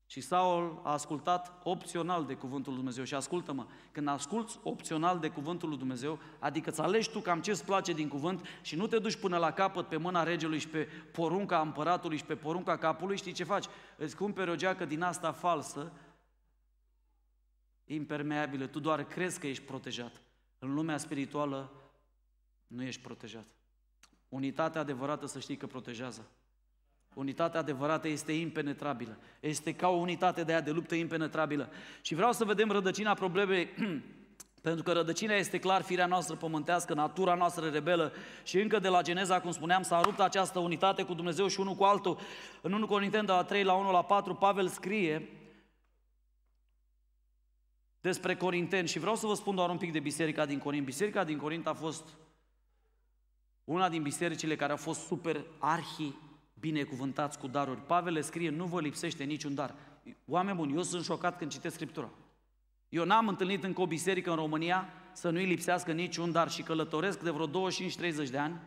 [0.09, 3.03] Și Saul a ascultat opțional de cuvântul lui Dumnezeu.
[3.03, 7.51] Și ascultă-mă, când asculți opțional de cuvântul lui Dumnezeu, adică îți alegi tu cam ce
[7.51, 10.67] îți place din cuvânt și nu te duci până la capăt pe mâna regelui și
[10.67, 13.65] pe porunca împăratului și pe porunca capului, știi ce faci?
[13.97, 15.91] Îți cumperi o geacă din asta falsă,
[17.85, 20.21] impermeabilă, tu doar crezi că ești protejat.
[20.59, 21.71] În lumea spirituală
[22.67, 23.45] nu ești protejat.
[24.29, 26.31] Unitatea adevărată să știi că protejează.
[27.17, 29.17] Unitatea adevărată este impenetrabilă.
[29.39, 31.69] Este ca o unitate de aia de luptă impenetrabilă.
[32.01, 33.69] Și vreau să vedem rădăcina problemei
[34.61, 39.01] Pentru că rădăcina este clar firea noastră pământească, natura noastră rebelă și încă de la
[39.01, 42.19] Geneza, cum spuneam, s-a rupt această unitate cu Dumnezeu și unul cu altul.
[42.61, 45.29] În 1 Corinteni de la 3 la 1 la 4, Pavel scrie
[48.01, 50.85] despre Corinteni și vreau să vă spun doar un pic de biserica din Corint.
[50.85, 52.17] Biserica din Corint a fost
[53.63, 56.13] una din bisericile care au fost super arhi
[56.59, 57.79] binecuvântați cu daruri.
[57.79, 59.75] Pavel le scrie, nu vă lipsește niciun dar.
[60.25, 62.09] Oameni buni, eu sunt șocat când citesc Scriptura.
[62.89, 67.19] Eu n-am întâlnit încă o biserică în România să nu-i lipsească niciun dar și călătoresc
[67.19, 68.61] de vreo 25-30 de ani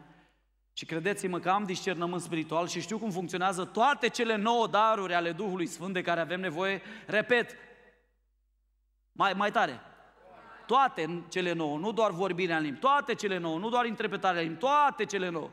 [0.72, 5.32] și credeți-mă că am discernământ spiritual și știu cum funcționează toate cele nouă daruri ale
[5.32, 6.82] Duhului Sfânt de care avem nevoie.
[7.06, 7.56] Repet,
[9.12, 9.80] mai, mai tare.
[10.66, 14.46] Toate cele nouă, nu doar vorbirea în limbi, toate cele nouă, nu doar interpretarea în
[14.46, 15.50] limbi, toate cele nouă.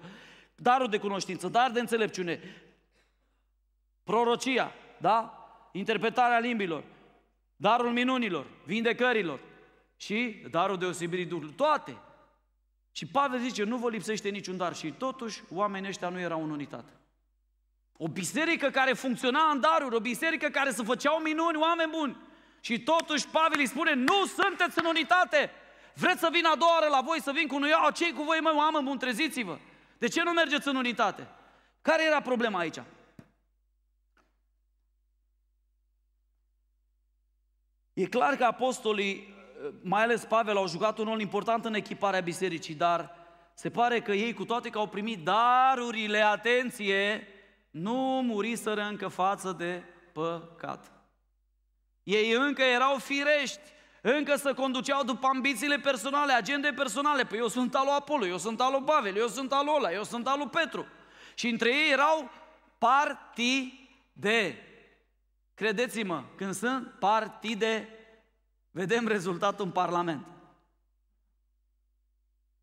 [0.60, 2.40] Darul de cunoștință, dar de înțelepciune,
[4.04, 5.48] prorocia, da?
[5.72, 6.84] Interpretarea limbilor,
[7.56, 9.40] darul minunilor, vindecărilor
[9.96, 11.54] și darul deosebirii Duhului.
[11.54, 11.98] Toate.
[12.92, 14.76] Și Pavel zice, nu vă lipsește niciun dar.
[14.76, 16.92] Și totuși, oamenii ăștia nu erau în unitate.
[17.98, 22.18] O biserică care funcționa în daruri, o biserică care se făceau minuni, oameni buni.
[22.60, 25.52] Și totuși Pavel îi spune, nu sunteți în unitate.
[25.94, 27.72] Vreți să vin a doua oară la voi, să vin cu noi?
[27.94, 29.58] ce cu voi, mă, oameni buni, treziți-vă.
[29.98, 31.28] De ce nu mergeți în unitate?
[31.82, 32.82] Care era problema aici?
[37.94, 39.36] E clar că apostolii,
[39.82, 43.16] mai ales Pavel, au jucat un rol important în echiparea bisericii, dar
[43.54, 47.28] se pare că ei, cu toate că au primit darurile, atenție,
[47.70, 49.84] nu muriseră încă față de
[50.14, 50.92] păcat.
[52.04, 53.72] Ei încă erau firești,
[54.16, 57.24] încă se conduceau după ambițiile personale, agende personale.
[57.24, 59.92] Păi eu sunt al lui Apollo, eu sunt al lui Pavel, eu sunt al ăla,
[59.92, 60.88] eu sunt al lui Petru.
[61.36, 62.32] Și între ei erau
[62.78, 64.62] partide.
[65.54, 67.90] Credeți-mă, când sunt partide,
[68.72, 70.26] vedem rezultatul în Parlament.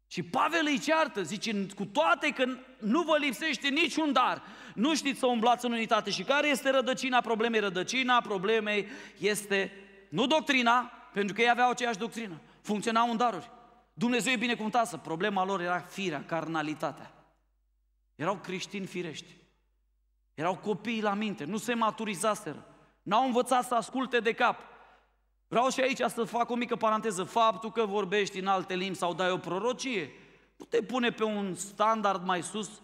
[0.06, 2.44] Și Pavel îi ceartă, zice, cu toate că
[2.78, 4.42] nu vă lipsește niciun dar,
[4.74, 6.10] nu știți să umblați în unitate.
[6.10, 7.60] Și care este rădăcina problemei?
[7.60, 9.72] Rădăcina problemei este
[10.08, 13.50] nu doctrina, pentru că ei aveau aceeași doctrină, funcționau în daruri.
[13.92, 17.12] Dumnezeu e binecuvântat, problema lor era firea, carnalitatea.
[18.14, 19.36] Erau creștini firești.
[20.34, 22.66] Erau copii la minte, nu se maturizaseră.
[23.02, 24.60] N-au învățat să asculte de cap.
[25.48, 27.24] Vreau și aici să fac o mică paranteză.
[27.24, 30.10] Faptul că vorbești în alte limbi sau dai o prorocie,
[30.56, 32.80] nu te pune pe un standard mai sus,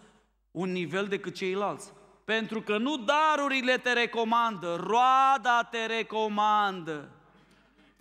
[0.51, 1.91] un nivel decât ceilalți.
[2.25, 7.20] Pentru că nu darurile te recomandă, roada te recomandă.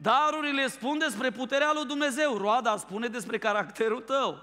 [0.02, 4.42] Darurile spun despre puterea lui Dumnezeu, roada spune despre caracterul tău.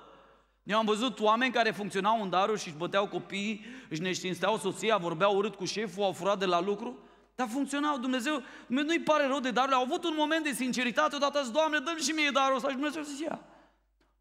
[0.63, 4.97] Eu am văzut oameni care funcționau în daruri și își băteau copiii, își neștiinsteau soția,
[4.97, 6.99] vorbeau urât cu șeful, au furat de la lucru,
[7.35, 7.97] dar funcționau.
[7.97, 11.77] Dumnezeu, nu-i pare rău de darurile, au avut un moment de sinceritate, odată zis, Doamne,
[11.77, 13.39] dă și mie darul ăsta și Dumnezeu zicea.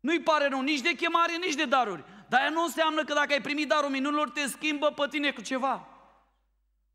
[0.01, 2.05] Nu-i pare rău nici de chemare, nici de daruri.
[2.29, 5.41] Dar ea nu înseamnă că dacă ai primit darul minunilor, te schimbă pe tine cu
[5.41, 5.87] ceva.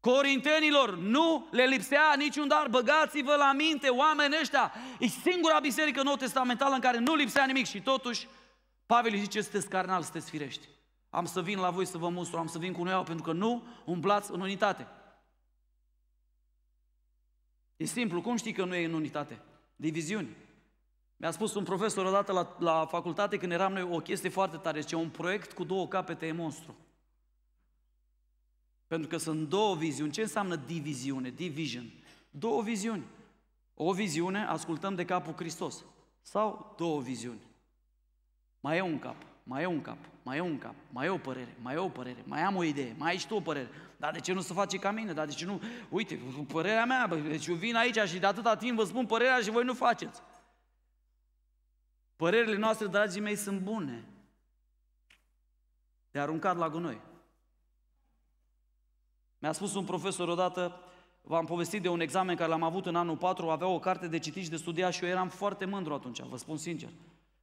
[0.01, 4.73] Corintenilor, nu le lipsea niciun dar, băgați-vă la minte, oameni ăștia.
[4.99, 8.27] E singura biserică nou testamentală în care nu lipsea nimic și totuși
[8.85, 10.67] Pavel zice, sunteți carnal, sunteți firești.
[11.09, 13.31] Am să vin la voi să vă mustru, am să vin cu noi pentru că
[13.31, 14.87] nu umblați în unitate.
[17.75, 19.41] E simplu, cum știi că nu e în unitate?
[19.75, 20.35] Diviziuni.
[21.15, 24.81] Mi-a spus un profesor odată la, la facultate când eram noi o chestie foarte tare,
[24.81, 26.75] ce un proiect cu două capete e monstru.
[28.91, 30.11] Pentru că sunt două viziuni.
[30.11, 31.29] Ce înseamnă diviziune?
[31.29, 31.91] Division.
[32.29, 33.03] Două viziuni.
[33.73, 35.85] O viziune, ascultăm de capul Hristos.
[36.21, 37.39] Sau două viziuni.
[38.59, 41.17] Mai e un cap, mai e un cap, mai e un cap, mai e o
[41.17, 43.69] părere, mai e o părere, mai am o idee, mai ai și tu o părere.
[43.97, 45.13] Dar de ce nu se face ca mine?
[45.13, 45.61] Dar de ce nu?
[45.89, 49.39] Uite, părerea mea, bă, deci eu vin aici și de atâta timp vă spun părerea
[49.39, 50.21] și voi nu faceți.
[52.15, 54.05] Părerile noastre, dragii mei, sunt bune.
[56.11, 57.09] De aruncat la gunoi.
[59.41, 60.79] Mi-a spus un profesor odată,
[61.21, 64.19] v-am povestit de un examen care l-am avut în anul 4, avea o carte de
[64.19, 66.89] citit și de studiat și eu eram foarte mândru atunci, vă spun sincer.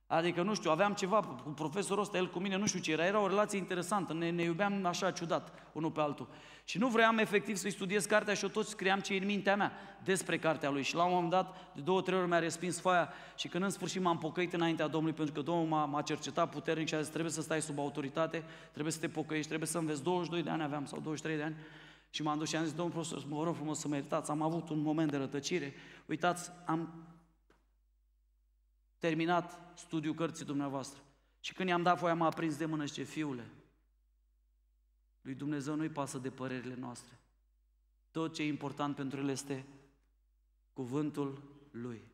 [0.07, 3.07] Adică, nu știu, aveam ceva cu profesorul ăsta, el cu mine, nu știu ce era,
[3.07, 6.29] era o relație interesantă, ne, ne iubeam așa ciudat, unul pe altul.
[6.65, 9.57] Și nu vreau efectiv să-i studiez cartea și eu tot scriam ce e în mintea
[9.57, 9.73] mea
[10.05, 10.83] despre cartea lui.
[10.83, 13.71] Și la un moment dat, de două, trei ori mi-a respins foaia și când în
[13.71, 17.09] sfârșit m-am pocăit înaintea Domnului, pentru că Domnul m-a, m-a cercetat puternic și a zis,
[17.09, 20.63] trebuie să stai sub autoritate, trebuie să te pocăiești, trebuie să înveți 22 de ani
[20.63, 21.57] aveam sau 23 de ani.
[22.11, 24.43] Și m-am dus și am zis, domnul profesor, mă rog frumos să mă iertați, am
[24.43, 25.75] avut un moment de rătăcire.
[26.07, 27.09] Uitați, am
[28.99, 31.03] terminat studiul cărții dumneavoastră.
[31.41, 33.51] Și când i-am dat foaia, m-a prins de mână și ce fiule,
[35.21, 37.19] lui Dumnezeu nu-i pasă de părerile noastre.
[38.11, 39.67] Tot ce e important pentru el este
[40.73, 42.08] cuvântul lui.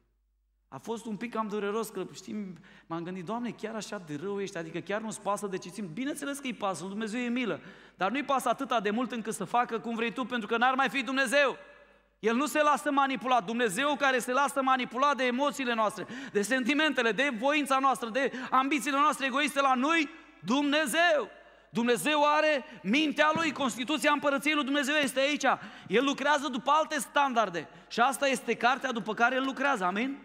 [0.75, 4.41] A fost un pic cam dureros, că știm, m-am gândit, Doamne, chiar așa de rău
[4.41, 5.91] ești, adică chiar nu-ți pasă de ce țin.
[5.93, 7.61] Bineînțeles că îi pasă, Dumnezeu e milă,
[7.97, 10.75] dar nu-i pasă atâta de mult încât să facă cum vrei tu, pentru că n-ar
[10.75, 11.57] mai fi Dumnezeu.
[12.19, 13.45] El nu se lasă manipulat.
[13.45, 18.99] Dumnezeu care se lasă manipulat de emoțiile noastre, de sentimentele, de voința noastră, de ambițiile
[18.99, 20.09] noastre egoiste la noi,
[20.45, 21.29] Dumnezeu.
[21.71, 25.45] Dumnezeu are mintea lui, Constituția împărăției lui Dumnezeu este aici.
[25.89, 30.24] El lucrează după alte standarde și asta este cartea după care el lucrează, amin?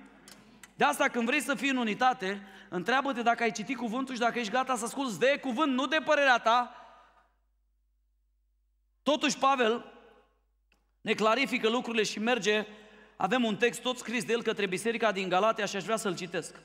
[0.79, 4.39] De asta când vrei să fii în unitate, întreabă-te dacă ai citit cuvântul și dacă
[4.39, 6.75] ești gata să asculți de cuvânt, nu de părerea ta.
[9.03, 9.85] Totuși Pavel
[11.01, 12.67] ne clarifică lucrurile și merge,
[13.15, 16.15] avem un text tot scris de el către biserica din Galatia și aș vrea să-l
[16.15, 16.55] citesc.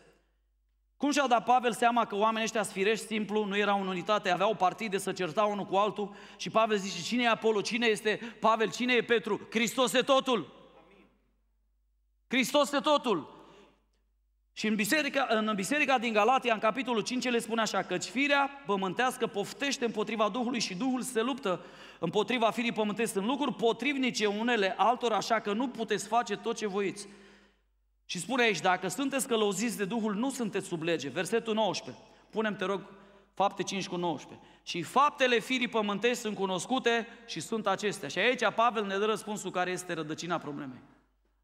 [0.96, 4.54] Cum și-a dat Pavel seama că oamenii ăștia sfirești simplu, nu erau în unitate, aveau
[4.54, 8.70] partide, să certau unul cu altul și Pavel zice, cine e Apollo, cine este Pavel,
[8.70, 9.48] cine e Petru?
[9.50, 10.52] Hristos e totul!
[12.28, 13.33] Hristos e totul!
[14.56, 18.50] Și în biserica, în biserica din Galatia, în capitolul 5, le spune așa, căci firea
[18.66, 21.64] pământească poftește împotriva Duhului și Duhul se luptă
[21.98, 26.66] împotriva firii pământești în lucruri potrivnice unele altora, așa că nu puteți face tot ce
[26.66, 27.08] voiți.
[28.04, 31.08] Și spune aici, dacă sunteți călăuziți de Duhul, nu sunteți sub lege.
[31.08, 32.02] Versetul 19.
[32.30, 32.80] Punem, te rog,
[33.34, 34.46] fapte 5 cu 19.
[34.62, 38.08] Și faptele firii pământești sunt cunoscute și sunt acestea.
[38.08, 40.80] Și aici Pavel ne dă răspunsul care este rădăcina problemei.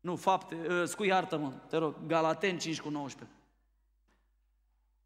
[0.00, 3.36] Nu, fapte, ă, scu iartă-mă, te rog, Galaten 5 cu 19.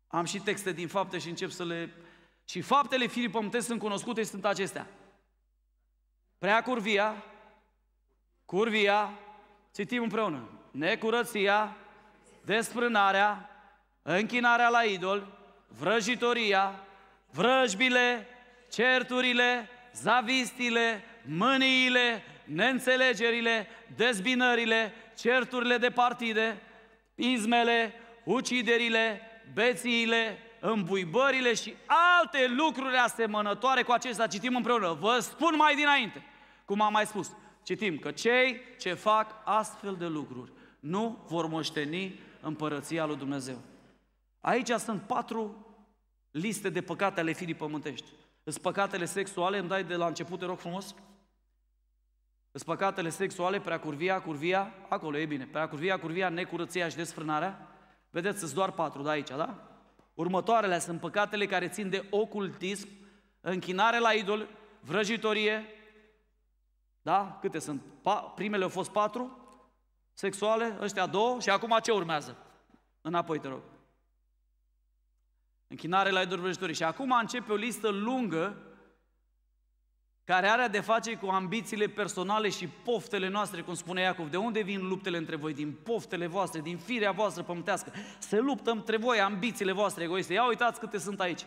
[0.07, 1.92] Am și texte din fapte și încep să le...
[2.45, 4.86] Și faptele firii pământești sunt cunoscute și sunt acestea.
[6.38, 7.24] Prea curvia,
[8.45, 9.18] curvia,
[9.72, 11.76] citim împreună necurăția,
[12.45, 13.51] desfrânarea,
[14.03, 15.38] închinarea la idol,
[15.68, 16.80] vrăjitoria,
[17.30, 18.26] vrăjbile,
[18.70, 23.66] certurile, zavistile, mâniile, neînțelegerile,
[23.97, 26.62] dezbinările, certurile de partide,
[27.14, 27.92] izmele,
[28.24, 29.20] uciderile,
[29.53, 34.26] bețiile, îmbuibările și alte lucruri asemănătoare cu acestea.
[34.26, 34.97] Citim împreună.
[35.01, 36.22] Vă spun mai dinainte,
[36.64, 37.30] cum am mai spus.
[37.62, 43.59] Citim că cei ce fac astfel de lucruri nu vor moșteni împărăția lui Dumnezeu.
[44.40, 45.66] Aici sunt patru
[46.30, 48.07] liste de păcate ale firii pământești.
[48.42, 50.95] Îs păcatele sexuale, îmi dai de la început, te rog frumos?
[52.57, 57.68] Îs păcatele sexuale, prea curvia, curvia, acolo e bine, prea curvia, curvia, necurăția și desfrânarea.
[58.11, 59.78] Vedeți, sunt doar patru de aici, da?
[60.14, 62.88] Următoarele sunt păcatele care țin de ocultism,
[63.40, 64.48] închinare la idol,
[64.80, 65.64] vrăjitorie,
[67.02, 67.38] da?
[67.40, 67.82] Câte sunt?
[68.00, 69.38] Pa- primele au fost patru,
[70.12, 72.36] sexuale, ăștia două, și acum ce urmează?
[73.00, 73.62] Înapoi, te rog.
[75.66, 78.57] Închinare la idol Și acum începe o listă lungă
[80.25, 84.31] care are de face cu ambițiile personale și poftele noastre, cum spune Iacov.
[84.31, 85.55] De unde vin luptele între voi?
[85.55, 87.93] Din poftele voastre, din firea voastră pământească.
[88.18, 90.33] Se luptă între voi ambițiile voastre egoiste.
[90.33, 91.45] Ia uitați câte sunt aici.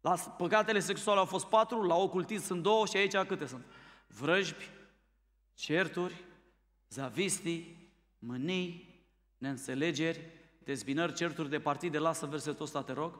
[0.00, 3.64] La păcatele sexuale au fost patru, la ocultism sunt două și aici câte sunt?
[4.06, 4.68] Vrăjbi,
[5.54, 6.14] certuri,
[6.88, 9.04] zavistii, mânii,
[9.38, 10.20] neînțelegeri,
[10.58, 13.18] dezbinări, certuri de partide, lasă versetul ăsta, te rog.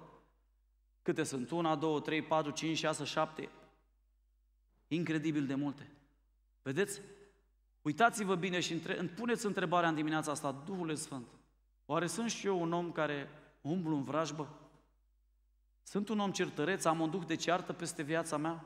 [1.02, 1.50] Câte sunt?
[1.50, 3.48] Una, două, trei, patru, cinci, șase, șapte.
[4.94, 5.88] Incredibil de multe.
[6.62, 7.00] Vedeți?
[7.82, 8.94] Uitați-vă bine și între...
[8.94, 11.26] puneți întrebarea în dimineața asta, Duhul Sfânt,
[11.86, 13.28] oare sunt și eu un om care
[13.60, 14.48] umblu în vrajbă?
[15.82, 18.64] Sunt un om certăreț, am un duh de ceartă peste viața mea?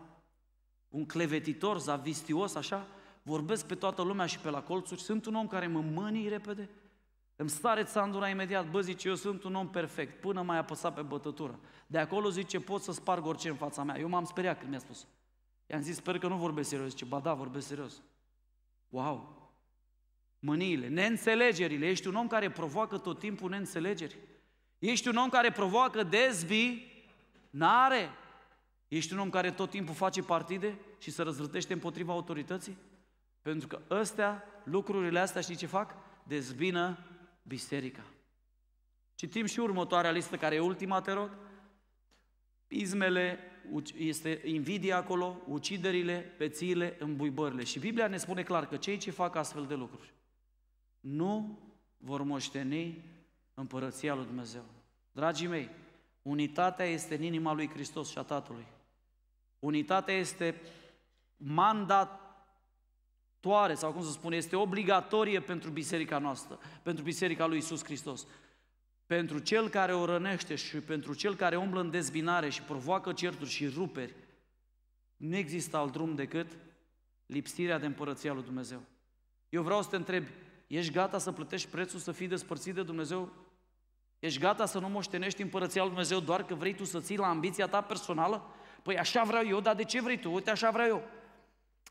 [0.89, 2.87] Un clevetitor, zavistios, așa?
[3.23, 6.71] vorbesc pe toată lumea și pe la colțuri, sunt un om care mă mânii repede,
[7.37, 11.03] îmi stare țandura imediat, bă, zice, eu sunt un om perfect, până mai apăsat pe
[11.03, 11.59] bătătură.
[11.87, 13.99] De acolo zice, pot să sparg orice în fața mea.
[13.99, 15.07] Eu m-am speriat când mi-a spus.
[15.67, 16.89] I-am zis, sper că nu vorbesc serios.
[16.89, 18.03] Zice, ba da, vorbesc serios.
[18.89, 19.37] Wow!
[20.39, 21.89] Mâniile, neînțelegerile.
[21.89, 24.17] Ești un om care provoacă tot timpul neînțelegeri.
[24.79, 26.93] Ești un om care provoacă dezbi,
[27.51, 28.11] n-are.
[28.89, 32.77] Ești un om care tot timpul face partide și se răzvrătește împotriva autorității?
[33.43, 35.95] Pentru că ăstea, lucrurile astea, știi ce fac?
[36.23, 36.99] Dezbină
[37.43, 38.05] biserica.
[39.15, 41.31] Citim și următoarea listă, care e ultima, te rog.
[42.69, 43.39] Izmele,
[43.97, 47.65] este invidia acolo, uciderile, pețiile, îmbuibările.
[47.65, 50.15] Și Biblia ne spune clar că cei ce fac astfel de lucruri
[51.01, 51.59] nu
[51.97, 53.05] vor moșteni
[53.55, 54.65] împărăția lui Dumnezeu.
[55.13, 55.71] Dragii mei,
[56.23, 58.67] unitatea este în inima lui Hristos și a Tatălui.
[59.59, 60.61] Unitatea este
[61.37, 62.27] mandat
[63.47, 68.27] obligatoare, sau cum să spune, este obligatorie pentru biserica noastră, pentru biserica lui Isus Hristos.
[69.07, 73.51] Pentru cel care o rănește și pentru cel care umblă în dezbinare și provoacă certuri
[73.51, 74.15] și ruperi,
[75.17, 76.57] nu există alt drum decât
[77.27, 78.83] lipsirea de împărăția lui Dumnezeu.
[79.49, 80.25] Eu vreau să te întreb,
[80.67, 83.33] ești gata să plătești prețul să fii despărțit de Dumnezeu?
[84.19, 87.29] Ești gata să nu moștenești împărăția lui Dumnezeu doar că vrei tu să ții la
[87.29, 88.55] ambiția ta personală?
[88.83, 90.33] Păi așa vreau eu, dar de ce vrei tu?
[90.33, 91.03] Uite, așa vreau eu.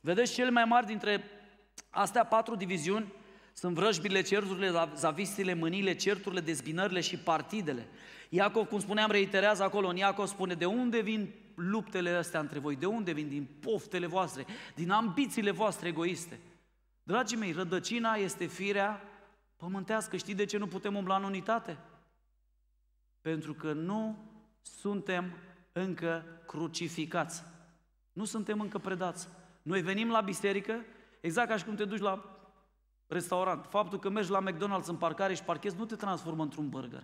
[0.02, 1.24] Vedeți, cele mai mari dintre
[1.90, 3.14] Astea patru diviziuni
[3.58, 7.88] sunt vrăjbile, certurile, zavistile, mâniile, certurile, dezbinările și partidele.
[8.30, 12.76] Iacov, cum spuneam, reiterează acolo în Iacov, spune de unde vin luptele astea între voi,
[12.76, 13.30] de unde vin?
[13.30, 14.46] Din poftele voastre,
[14.76, 16.40] din ambițiile voastre egoiste.
[17.04, 19.02] Dragii mei, rădăcina este firea
[19.56, 20.18] pământească.
[20.18, 21.78] Știți de ce nu putem umbla în unitate?
[23.22, 24.18] Pentru că nu
[24.62, 25.34] suntem
[25.72, 27.44] încă crucificați.
[28.14, 29.28] Nu suntem încă predați.
[29.62, 30.86] Noi venim la biserică,
[31.22, 32.35] exact ca și cum te duci la
[33.08, 33.66] restaurant.
[33.70, 37.04] Faptul că mergi la McDonald's în parcare și parchezi nu te transformă într-un burger.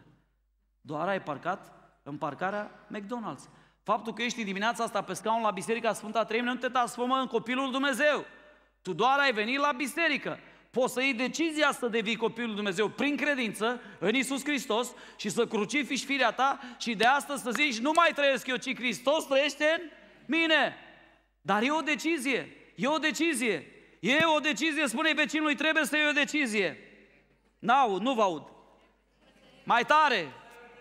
[0.82, 1.74] Doar ai parcat
[2.04, 3.49] în parcarea McDonald's.
[3.84, 7.28] Faptul că ești dimineața asta pe scaun la Biserica Sfânta Treime nu te transformă în
[7.28, 8.26] copilul Dumnezeu.
[8.82, 10.39] Tu doar ai venit la biserică.
[10.70, 15.45] Poți să iei decizia să devii copilul Dumnezeu prin credință în Isus Hristos și să
[15.45, 19.66] crucifici firea ta și de astăzi să zici nu mai trăiesc eu, ci Hristos trăiește
[19.78, 19.89] în
[20.26, 20.76] mine.
[21.41, 22.56] Dar e o decizie.
[22.76, 23.66] E o decizie.
[24.02, 26.78] E o decizie, spune vecinului, trebuie să iei o decizie.
[27.60, 28.43] N-aud, nu vă aud.
[29.64, 30.34] Mai tare,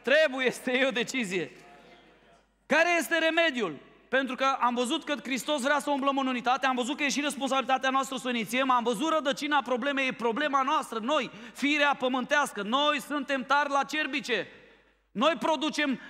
[0.03, 1.51] trebuie să iei o decizie.
[2.67, 3.79] Care este remediul?
[4.09, 7.09] Pentru că am văzut că Hristos vrea să umblăm în unitate, am văzut că e
[7.09, 11.95] și responsabilitatea noastră să o inițiem, am văzut rădăcina problemei, e problema noastră, noi, firea
[11.99, 14.47] pământească, noi suntem tari la cerbice.
[15.13, 16.01] Noi producem,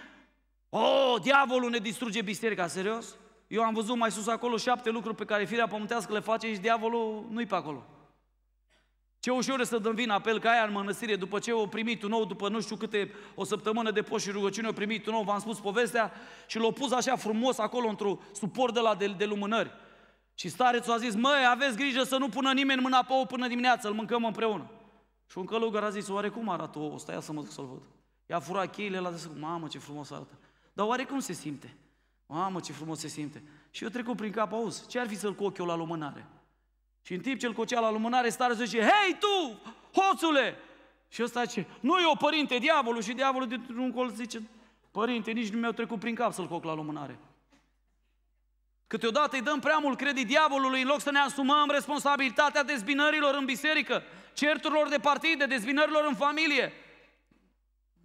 [0.68, 3.16] oh, diavolul ne distruge biserica, serios?
[3.51, 6.61] Eu am văzut mai sus acolo șapte lucruri pe care firea pământească le face și
[6.61, 7.86] diavolul nu-i pe acolo.
[9.20, 11.66] Ce ușor e să dăm vina pe el ca aia în mănăstire, după ce o
[11.66, 15.07] primit un nou, după nu știu câte, o săptămână de post și rugăciune, o primit
[15.07, 16.12] un nou, v-am spus povestea,
[16.46, 19.70] și l-a pus așa frumos acolo într-un suport de la de, de lumânări.
[20.34, 23.48] Și starețul a zis, măi, aveți grijă să nu pună nimeni mâna pe ou până
[23.48, 24.70] dimineață, îl mâncăm împreună.
[25.30, 27.12] Și un călugăr a zis, oare cum arată ou ăsta?
[27.12, 27.82] Ia să mă duc să-l văd.
[28.26, 30.38] I-a furat cheile, l-a zis, mamă, ce frumos arată.
[30.72, 31.74] Dar oare cum se simte?
[32.33, 33.43] Mamă, ce frumos se simte.
[33.70, 36.26] Și eu trecut prin cap, auzi, ce ar fi să-l coc eu la lumânare?
[37.03, 39.61] Și în timp ce îl cocea la lumânare, stare zice, hei tu,
[40.01, 40.57] hoțule!
[41.09, 43.03] Și ăsta zice, nu eu, părinte, diavolul.
[43.03, 44.43] Și diavolul dintr-un colț zice,
[44.91, 47.18] părinte, nici nu mi-au trecut prin cap să-l coc la lumânare.
[48.87, 53.45] Câteodată îi dăm prea mult credit diavolului în loc să ne asumăm responsabilitatea dezbinărilor în
[53.45, 54.03] biserică,
[54.33, 56.72] certurilor de partide, dezbinărilor în familie.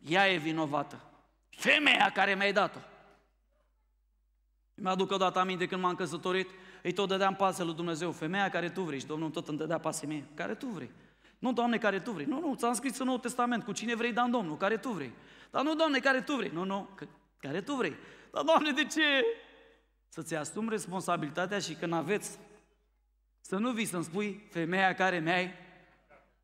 [0.07, 1.01] Ea e vinovată.
[1.49, 2.79] Femeia care mi-ai dat-o.
[4.75, 6.49] Mi-aduc odată aminte când m-am căsătorit,
[6.83, 9.77] îi tot dădeam pasă lui Dumnezeu, femeia care tu vrei și Domnul tot îmi dădea
[9.77, 10.91] pasă mie, care tu vrei.
[11.39, 12.25] Nu, Doamne, care tu vrei.
[12.25, 15.11] Nu, nu, ți-am scris în Nou Testament, cu cine vrei, da Domnul, care tu vrei.
[15.51, 16.51] Dar nu, Doamne, care tu vrei.
[16.53, 16.89] Nu, nu,
[17.37, 17.95] care tu vrei.
[18.31, 19.25] Dar, Doamne, de ce?
[20.07, 22.39] Să-ți asumi responsabilitatea și când aveți,
[23.41, 25.53] să nu vii să-mi spui, femeia care mi-ai,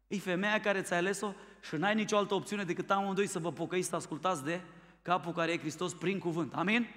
[0.07, 3.87] e femeia care ți-ai ales-o și n-ai nicio altă opțiune decât amândoi să vă pocăiți,
[3.87, 4.61] să ascultați de
[5.01, 6.53] capul care e Hristos prin cuvânt.
[6.53, 6.87] Amin?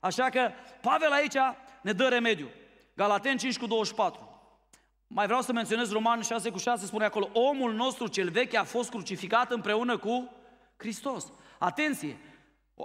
[0.00, 1.36] Așa că Pavel aici
[1.82, 2.48] ne dă remediu.
[2.94, 4.28] Galaten 5 cu 24.
[5.06, 8.64] Mai vreau să menționez Roman 6 cu 6, spune acolo, omul nostru cel vechi a
[8.64, 10.32] fost crucificat împreună cu
[10.76, 11.32] Hristos.
[11.58, 12.18] Atenție!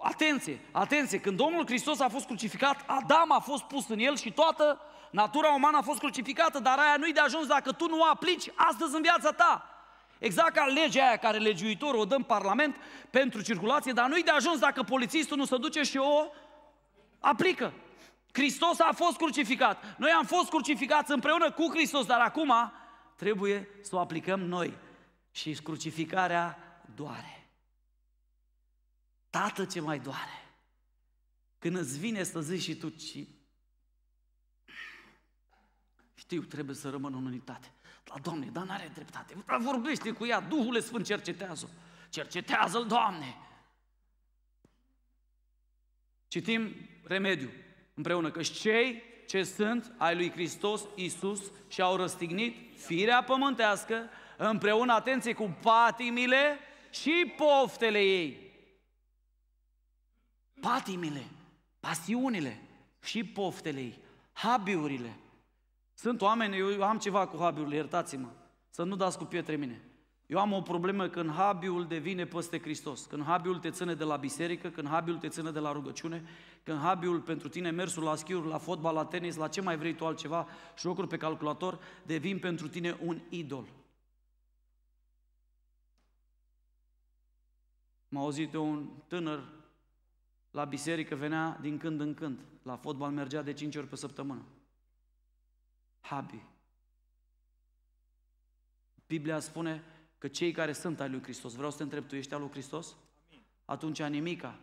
[0.01, 4.31] Atenție, atenție, când Domnul Hristos a fost crucificat, Adam a fost pus în el și
[4.31, 8.05] toată natura umană a fost crucificată, dar aia nu-i de ajuns dacă tu nu o
[8.11, 9.67] aplici astăzi în viața ta.
[10.19, 12.75] Exact ca legea aia care legiuitorul o dă în Parlament
[13.09, 16.27] pentru circulație, dar nu-i de ajuns dacă polițistul nu se duce și o
[17.23, 17.73] aplică.
[18.31, 19.97] Hristos a fost crucificat.
[19.97, 22.53] Noi am fost crucificați împreună cu Hristos, dar acum
[23.15, 24.77] trebuie să o aplicăm noi.
[25.31, 26.57] Și crucificarea
[26.95, 27.49] doare.
[29.29, 30.55] Tată ce mai doare.
[31.57, 33.27] Când îți vine să zici și tu, ci...
[36.13, 37.73] știu, trebuie să rămân în unitate.
[38.03, 39.43] Dar, Doamne, dar n-are dreptate.
[39.45, 41.69] Dar vorbește cu ea, Duhul Sfânt cercetează.
[42.09, 43.37] Cercetează-L, Doamne.
[46.27, 47.49] Citim remediu
[47.93, 54.93] împreună, că cei ce sunt ai lui Hristos Iisus și au răstignit firea pământească împreună,
[54.93, 56.59] atenție, cu patimile
[56.91, 58.51] și poftele ei.
[60.61, 61.23] Patimile,
[61.79, 62.61] pasiunile
[63.03, 63.99] și poftele ei,
[64.33, 65.17] habiurile.
[65.93, 68.29] Sunt oameni, eu am ceva cu habiurile, iertați-mă,
[68.69, 69.81] să nu dați cu pietre mine.
[70.25, 74.15] Eu am o problemă când habiul devine păste Hristos, când habiul te ține de la
[74.15, 76.23] biserică, când habiul te ține de la rugăciune,
[76.63, 79.95] când habiul pentru tine mersul la schiuri, la fotbal, la tenis, la ce mai vrei
[79.95, 80.47] tu altceva,
[80.77, 83.67] jocuri pe calculator, devin pentru tine un idol.
[88.07, 89.43] M-a auzit de un tânăr
[90.51, 94.45] la biserică, venea din când în când, la fotbal mergea de 5 ori pe săptămână.
[95.99, 96.43] Habi.
[99.07, 99.83] Biblia spune
[100.23, 102.49] că cei care sunt ai lui Hristos, vreau să te întreb, tu ești al lui
[102.49, 102.95] Hristos?
[103.65, 104.55] Atunci nimica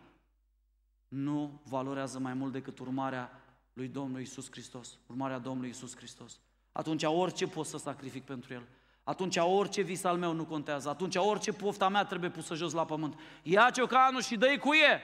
[1.07, 3.41] nu valorează mai mult decât urmarea
[3.73, 6.39] lui Domnul Isus Hristos, urmarea Domnului Isus Hristos.
[6.71, 8.67] Atunci orice pot să sacrific pentru El.
[9.03, 12.85] atunci orice vis al meu nu contează, atunci orice pofta mea trebuie pusă jos la
[12.85, 13.19] pământ.
[13.43, 15.01] Ia ciocanul și dă-i cu e.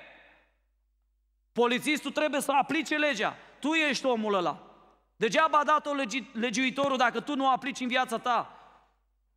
[1.51, 3.35] Polițistul trebuie să aplice legea.
[3.59, 4.77] Tu ești omul ăla.
[5.15, 8.56] Degeaba a dat-o legi- legiuitorul dacă tu nu o aplici în viața ta.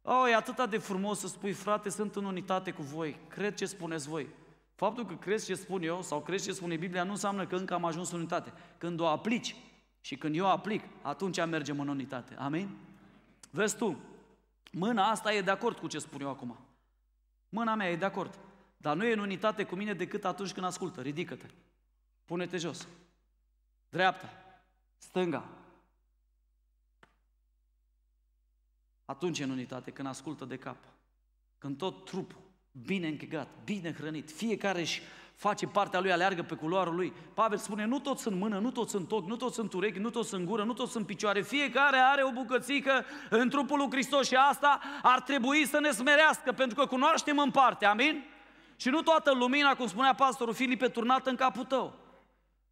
[0.03, 3.67] Oh, e atât de frumos să spui, frate, sunt în unitate cu voi, cred ce
[3.67, 4.29] spuneți voi.
[4.75, 7.75] Faptul că crezi ce spun eu sau crezi ce spune Biblia nu înseamnă că încă
[7.75, 8.53] am ajuns în unitate.
[8.79, 9.57] Când o aplici
[10.01, 12.35] și când eu aplic, atunci mergem în unitate.
[12.39, 12.77] Amin?
[13.51, 13.99] Vezi tu,
[14.73, 16.57] mâna asta e de acord cu ce spun eu acum.
[17.49, 18.39] Mâna mea e de acord.
[18.77, 21.01] Dar nu e în unitate cu mine decât atunci când ascultă.
[21.01, 21.47] Ridică-te.
[22.25, 22.89] Pune-te jos.
[23.89, 24.29] Dreapta.
[24.99, 25.60] Stânga.
[29.11, 30.77] Atunci e în unitate, când ascultă de cap.
[31.59, 32.41] Când tot trupul,
[32.73, 35.03] bine închegat, bine hrănit, fiecare își
[35.35, 37.13] face partea lui, aleargă pe culoarul lui.
[37.35, 40.11] Pavel spune, nu toți sunt mână, nu toți sunt ochi, nu toți sunt urechi, nu
[40.11, 41.43] toți sunt gură, nu toți sunt picioare.
[41.43, 46.53] Fiecare are o bucățică în trupul lui Hristos și asta ar trebui să ne smerească,
[46.53, 48.25] pentru că cunoaștem în parte, amin?
[48.77, 51.95] Și nu toată lumina, cum spunea pastorul Filipe, turnată în capul tău.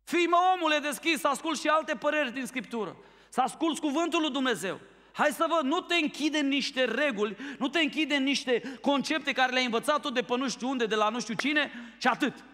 [0.04, 2.96] Fii mă omule deschis, să ascult și alte păreri din Scriptură.
[3.28, 4.80] Să asculți cuvântul lui Dumnezeu.
[5.18, 9.32] Hai să văd, nu te închide în niște reguli, nu te închide în niște concepte
[9.32, 12.06] care le-ai învățat tu de pe nu știu unde, de la nu știu cine și
[12.06, 12.44] atât.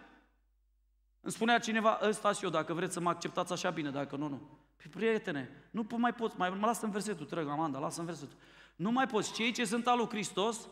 [1.20, 4.28] Îmi spunea cineva, ăsta și eu, dacă vreți să mă acceptați așa bine, dacă nu,
[4.28, 4.40] nu.
[4.76, 8.36] Păi prietene, nu mai poți, mai mă lasă în versetul, trăg, Amanda, lasă în versetul.
[8.76, 10.68] Nu mai poți, cei ce sunt al lui Hristos,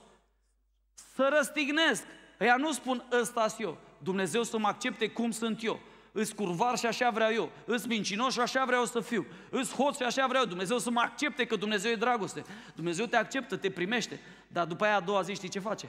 [1.15, 2.05] să răstignesc.
[2.41, 5.81] Ăia nu spun ăsta și eu, Dumnezeu să mă accepte cum sunt eu
[6.13, 9.97] îs curvar și așa vreau eu, îs mincinos și așa vreau să fiu, îs hoț
[9.97, 10.45] și așa vreau.
[10.45, 12.45] Dumnezeu să mă accepte că Dumnezeu e dragoste.
[12.75, 15.89] Dumnezeu te acceptă, te primește, dar după aia a doua zi știi ce face?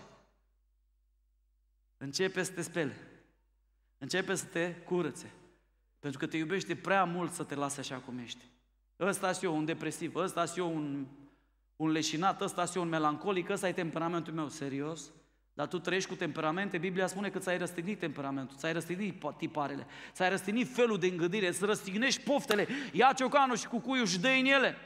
[1.98, 2.98] Începe să te spele,
[3.98, 5.32] începe să te curățe,
[6.00, 8.46] pentru că te iubește prea mult să te lase așa cum ești.
[9.00, 11.06] Ăsta și eu un depresiv, ăsta și eu un,
[11.76, 15.12] un leșinat, ăsta și eu un melancolic, ăsta e temperamentul meu, serios?
[15.54, 20.30] Dar tu trăiești cu temperamente, Biblia spune că ți-ai răstignit temperamentul, ți-ai răstignit tiparele, ți-ai
[20.30, 24.78] răstignit felul de îngândire, să răstignești poftele, ia ciocanul și cucuiul și dă în ele.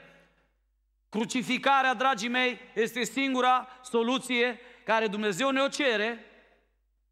[1.10, 6.26] Crucificarea, dragii mei, este singura soluție care Dumnezeu ne-o cere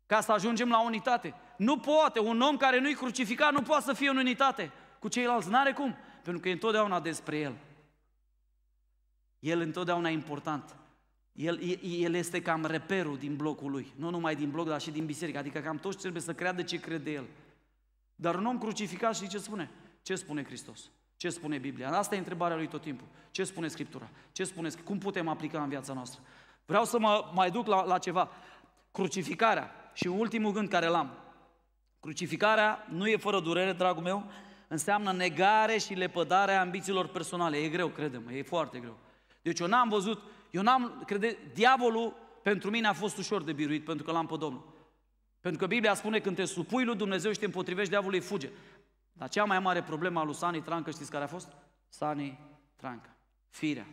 [0.05, 1.33] ca să ajungem la unitate.
[1.57, 5.49] Nu poate, un om care nu-i crucificat nu poate să fie în unitate cu ceilalți,
[5.49, 7.55] n-are cum, pentru că e întotdeauna despre el.
[9.39, 10.75] El întotdeauna e important.
[11.35, 15.05] El, el este cam reperul din blocul lui, nu numai din bloc, dar și din
[15.05, 17.25] biserică, adică cam toți trebuie să creadă ce crede el.
[18.15, 19.69] Dar un om crucificat și ce spune?
[20.01, 20.89] Ce spune Hristos?
[21.17, 21.97] Ce spune Biblia?
[21.97, 23.07] Asta e întrebarea lui tot timpul.
[23.31, 24.09] Ce spune Scriptura?
[24.31, 26.21] Ce spune, cum putem aplica în viața noastră?
[26.65, 28.29] Vreau să mă mai duc la, la ceva.
[28.91, 31.11] Crucificarea și ultimul gând care l-am.
[31.99, 34.25] Crucificarea nu e fără durere, dragul meu,
[34.67, 37.57] înseamnă negare și lepădarea ambițiilor personale.
[37.57, 38.97] E greu, credem, e foarte greu.
[39.41, 40.21] Deci eu n-am văzut
[40.55, 44.35] eu n-am, crede, diavolul pentru mine a fost ușor de biruit, pentru că l-am pe
[44.37, 44.73] Domnul.
[45.39, 48.49] Pentru că Biblia spune când te supui lui Dumnezeu și te împotrivești, diavolul îi fuge.
[49.13, 51.47] Dar cea mai mare problemă a lui Sani Trancă, știți care a fost?
[51.87, 52.39] Sani
[52.75, 53.15] Trancă.
[53.49, 53.87] Firea.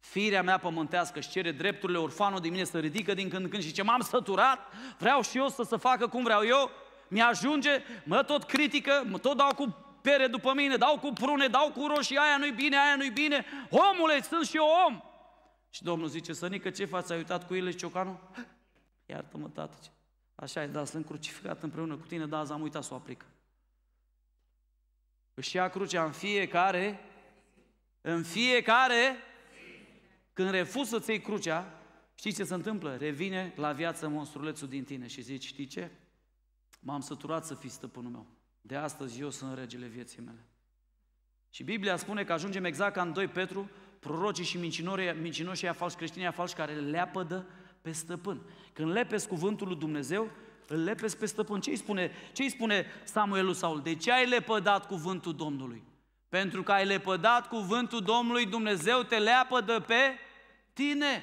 [0.00, 3.62] Firea mea pământească și cere drepturile orfanului de mine să ridică din când în când
[3.62, 4.58] și ce m-am săturat,
[4.98, 6.70] vreau și eu să se facă cum vreau eu,
[7.08, 11.70] mi-ajunge, mă tot critică, mă tot dau cu pere după mine, dau cu prune, dau
[11.70, 13.44] cu roșii, aia nu-i bine, aia nu-i bine.
[13.70, 15.02] Omule, sunt și eu om.
[15.74, 17.10] Și Domnul zice, Sănică, ce faci?
[17.10, 18.30] Ai uitat cu el și ciocanul?
[19.06, 19.76] Iartă-mă, tată.
[20.34, 23.24] Așa e, da, sunt crucificat împreună cu tine, da, am uitat să o aplic.
[25.34, 27.00] Își ia crucea în fiecare,
[28.00, 29.16] în fiecare,
[30.32, 31.80] când refuz să-ți iei crucea,
[32.14, 32.96] știi ce se întâmplă?
[32.96, 35.90] Revine la viață monstrulețul din tine și zici, știi ce?
[36.80, 38.26] M-am săturat să fii stăpânul meu.
[38.60, 40.46] De astăzi eu sunt regele vieții mele.
[41.50, 43.70] Și Biblia spune că ajungem exact ca în 2 Petru,
[44.02, 44.58] prorocii și
[45.20, 47.46] mincinoșii aia falși, creștinii aia falși care leapădă
[47.82, 48.40] pe stăpân.
[48.72, 50.30] Când lepezi cuvântul lui Dumnezeu,
[50.68, 51.60] îl lepezi pe stăpân.
[51.60, 53.80] Ce îi spune, ce îi spune Samuel lui Saul?
[53.80, 55.82] De ce ai lepădat cuvântul Domnului?
[56.28, 60.18] Pentru că ai lepădat cuvântul Domnului, Dumnezeu te leapădă pe
[60.72, 61.22] tine.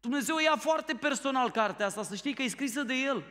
[0.00, 3.24] Dumnezeu ia foarte personal cartea asta, să știi că e scrisă de El.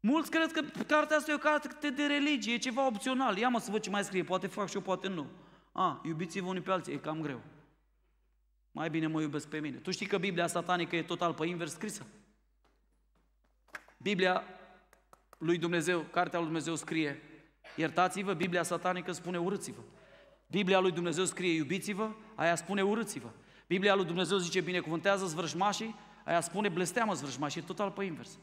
[0.00, 3.36] Mulți cred că cartea asta e o carte de religie, e ceva opțional.
[3.36, 5.26] Ia mă să văd ce mai scrie, poate fac și eu, poate nu.
[5.72, 7.40] A, iubiți-vă unii pe alții, e cam greu.
[8.74, 9.76] Mai bine mă iubesc pe mine.
[9.76, 12.06] Tu știi că Biblia satanică e total pe invers scrisă?
[13.96, 14.42] Biblia
[15.38, 17.22] lui Dumnezeu, cartea lui Dumnezeu scrie,
[17.76, 19.80] iertați-vă, Biblia satanică spune urâți-vă.
[20.46, 23.30] Biblia lui Dumnezeu scrie iubiți-vă, aia spune urâți-vă.
[23.66, 28.38] Biblia lui Dumnezeu zice binecuvântează zvârșmașii, aia spune blesteamă zvârșmașii, e total pe invers.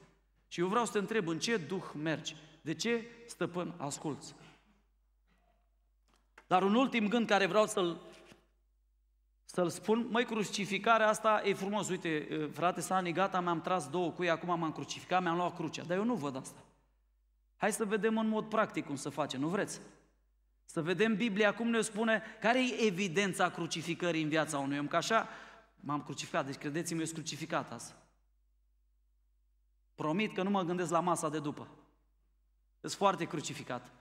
[0.47, 2.35] Și eu vreau să te întreb, în ce duh mergi?
[2.61, 4.35] De ce stăpân asculți?
[6.47, 8.01] Dar un ultim gând care vreau să-l
[9.53, 14.29] Să-l spun, măi, crucificarea asta e frumos, uite, frate Sani, gata, mi-am tras două cui,
[14.29, 16.59] acum m-am crucificat, mi-am luat crucea, dar eu nu văd asta.
[17.57, 19.81] Hai să vedem în mod practic cum să face, nu vreți?
[20.65, 24.95] Să vedem Biblia cum ne spune care e evidența crucificării în viața unui om, că
[24.95, 25.27] așa
[25.75, 27.93] m-am crucificat, deci credeți-mă, eu sunt crucificat azi.
[29.95, 31.67] Promit că nu mă gândesc la masa de după.
[32.79, 33.91] Sunt foarte crucificat.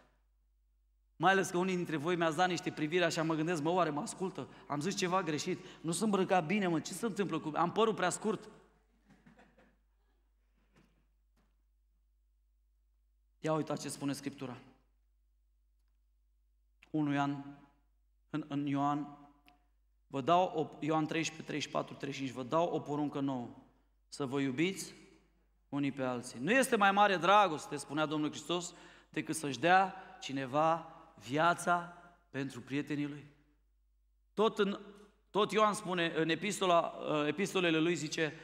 [1.21, 3.91] Mai ales că unii dintre voi mi-ați dat niște priviri așa, mă gândesc, mă, oare
[3.91, 4.49] mă ascultă?
[4.67, 7.53] Am zis ceva greșit, nu sunt îmbrăcat bine, mă, ce se întâmplă cu...
[7.55, 8.49] Am părul prea scurt.
[13.39, 14.57] Ia uitați ce spune Scriptura.
[16.91, 17.59] 1 Ioan,
[18.31, 19.19] în, în Ioan,
[20.07, 23.49] vă dau, o, Ioan 13, 34, 35, vă dau o poruncă nouă,
[24.09, 24.95] să vă iubiți
[25.69, 26.39] unii pe alții.
[26.43, 28.75] Nu este mai mare dragoste, spunea Domnul Hristos,
[29.11, 30.95] decât să-și dea cineva
[31.29, 31.97] viața
[32.31, 33.25] pentru prietenii lui.
[34.35, 34.81] Tot, în,
[35.31, 38.35] tot Ioan spune, în epistola, uh, epistolele lui zice,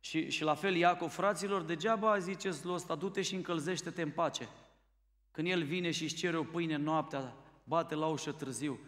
[0.00, 4.48] și, și la fel Iacov, fraților, degeaba ziceți lui ăsta, du-te și încălzește-te în pace.
[5.30, 8.78] Când el vine și își cere o pâine noaptea, bate la ușă târziu.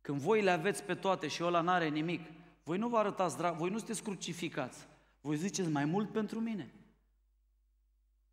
[0.00, 2.20] Când voi le aveți pe toate și ăla n-are nimic,
[2.62, 4.86] voi nu vă arătați drag, voi nu sunteți crucificați.
[5.20, 6.74] Voi ziceți mai mult pentru mine.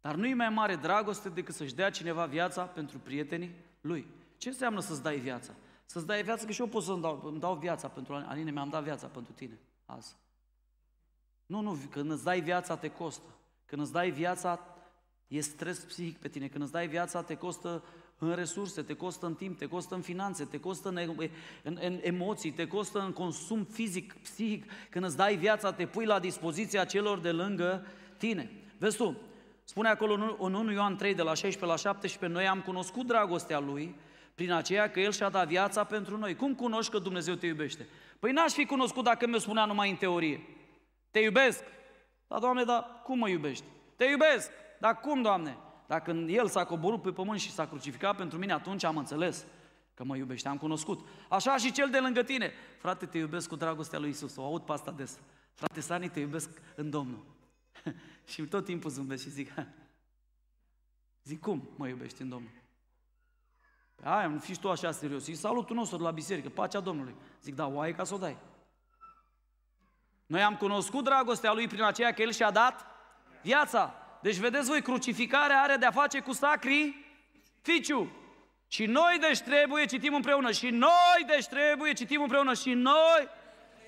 [0.01, 4.07] Dar nu e mai mare dragoste decât să-și dea cineva viața pentru prietenii lui.
[4.43, 5.53] Ce înseamnă să-ți dai viața?
[5.85, 8.69] Să-ți dai viața, că și eu pot să-mi dau, îmi dau viața pentru Aline, mi-am
[8.69, 10.15] dat viața pentru tine azi.
[11.45, 13.29] Nu, nu, când îți dai viața te costă.
[13.65, 14.59] Când îți dai viața
[15.27, 16.47] e stres psihic pe tine.
[16.47, 17.83] Când îți dai viața te costă
[18.17, 20.97] în resurse, te costă în timp, te costă în finanțe, te costă în,
[21.63, 24.71] în, în emoții, te costă în consum fizic, psihic.
[24.89, 27.85] Când îți dai viața, te pui la dispoziția celor de lângă
[28.17, 28.51] tine.
[28.77, 29.17] Vezi tu,
[29.63, 33.59] spune acolo în 1 Ioan 3, de la 16 la 17, noi am cunoscut dragostea
[33.59, 33.95] Lui
[34.35, 36.35] prin aceea că El și-a dat viața pentru noi.
[36.35, 37.87] Cum cunoști că Dumnezeu te iubește?
[38.19, 40.41] Păi n-aș fi cunoscut dacă mi-o spunea numai în teorie.
[41.11, 41.63] Te iubesc.
[42.27, 43.63] Da, Doamne, dar cum mă iubești?
[43.95, 44.51] Te iubesc.
[44.79, 45.57] Dar cum, Doamne?
[45.87, 49.45] Dacă El s-a coborât pe pământ și s-a crucificat pentru mine, atunci am înțeles
[49.93, 51.07] că mă iubește, am cunoscut.
[51.29, 52.51] Așa și cel de lângă tine.
[52.77, 54.35] Frate, te iubesc cu dragostea lui Isus.
[54.35, 55.19] O aud pe asta des.
[55.53, 57.25] Frate Sani, te iubesc în Domnul.
[58.31, 59.53] și tot timpul zâmbesc și zic,
[61.29, 62.62] zic, cum mă iubești în Domnul?
[64.03, 65.27] Aia, nu fiți tu așa serios.
[65.27, 67.15] E salutul nostru de la biserică, pacea Domnului.
[67.41, 68.37] Zic, da, oaie ca să o dai.
[70.25, 72.85] Noi am cunoscut dragostea Lui prin aceea că El și-a dat
[73.41, 73.93] viața.
[74.21, 78.11] Deci, vedeți voi, crucificarea are de-a face cu sacrificiu.
[78.67, 80.51] Și noi, deci, trebuie, citim împreună.
[80.51, 82.53] Și noi, deci, trebuie, citim împreună.
[82.53, 83.27] Și noi,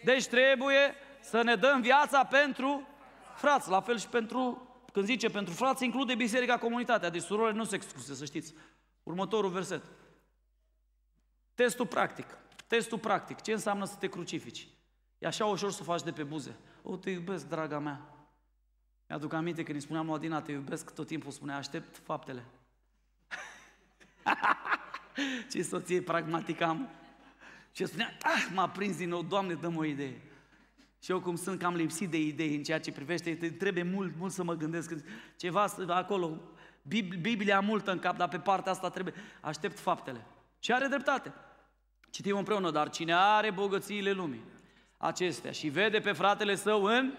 [0.04, 2.88] deci, trebuie să ne dăm viața pentru
[3.36, 3.70] frați.
[3.70, 7.10] La fel și pentru, când zice pentru frați, include biserica, comunitatea.
[7.10, 8.54] Deci, surorile nu se excluse, să știți.
[9.04, 9.84] Următorul verset.
[11.56, 12.26] Testul practic.
[12.68, 13.42] Testul practic.
[13.42, 14.68] Ce înseamnă să te crucifici?
[15.18, 16.56] E așa ușor să faci de pe buze.
[16.84, 18.02] O, te iubesc, draga mea.
[19.08, 22.46] Mi-aduc aminte când îi spuneam lui Adina, te iubesc, tot timpul spunea, aștept faptele.
[25.52, 26.90] Ce soție pragmatică am.
[27.72, 30.22] Și spunea, ah, m-a prins din nou, Doamne, dă o idee.
[31.00, 34.32] Și eu cum sunt cam lipsit de idei în ceea ce privește, trebuie mult, mult
[34.32, 34.94] să mă gândesc
[35.36, 36.42] ceva acolo,
[37.22, 40.26] Biblia multă în cap, dar pe partea asta trebuie, aștept faptele.
[40.66, 41.34] Și are dreptate.
[42.10, 44.44] Citim împreună, dar cine are bogățiile lumii
[44.98, 47.14] acestea și vede pe fratele său în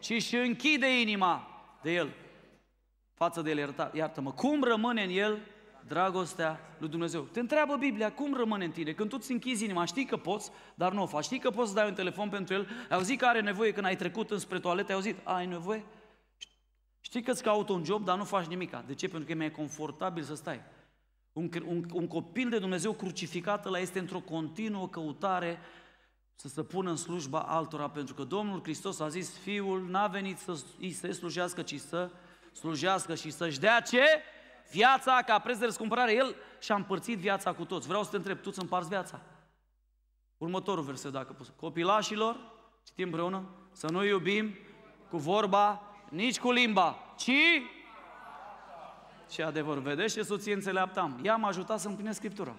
[0.00, 1.48] și își închide inima
[1.82, 2.12] de el
[3.14, 5.38] față de el, iartă-mă, cum rămâne în el
[5.86, 7.22] dragostea lui Dumnezeu?
[7.22, 8.92] Te întreabă Biblia, cum rămâne în tine?
[8.92, 11.24] Când tu îți închizi inima, știi că poți, dar nu o faci.
[11.24, 13.86] Știi că poți să dai un telefon pentru el, ai auzit că are nevoie când
[13.86, 15.84] ai trecut înspre toaletă, ai auzit, ai nevoie?
[17.00, 18.84] Știi că îți caută un job, dar nu faci nimica.
[18.86, 19.08] De ce?
[19.08, 20.60] Pentru că e mai confortabil să stai.
[21.32, 25.58] Un, un, un copil de Dumnezeu crucificat la este într-o continuă căutare
[26.34, 30.38] să se pună în slujba altora, pentru că Domnul Hristos a zis, Fiul n-a venit
[30.38, 32.10] să îi se slujească, ci să
[32.52, 34.04] slujească și să-și dea ce?
[34.70, 36.14] Viața ca preț de răscumpărare.
[36.14, 37.86] El și-a împărțit viața cu toți.
[37.86, 39.20] Vreau să te întreb, tu îți împarți viața?
[40.36, 41.52] Următorul verset, dacă pus.
[41.56, 42.36] Copilașilor,
[42.84, 44.54] citim împreună, să nu iubim
[45.10, 47.30] cu vorba, nici cu limba, ci
[49.30, 49.82] și adevărul.
[49.82, 51.20] Vedeți ce soție înțeleaptam?
[51.22, 52.56] Ea m-a ajutat să împlinesc Scriptura.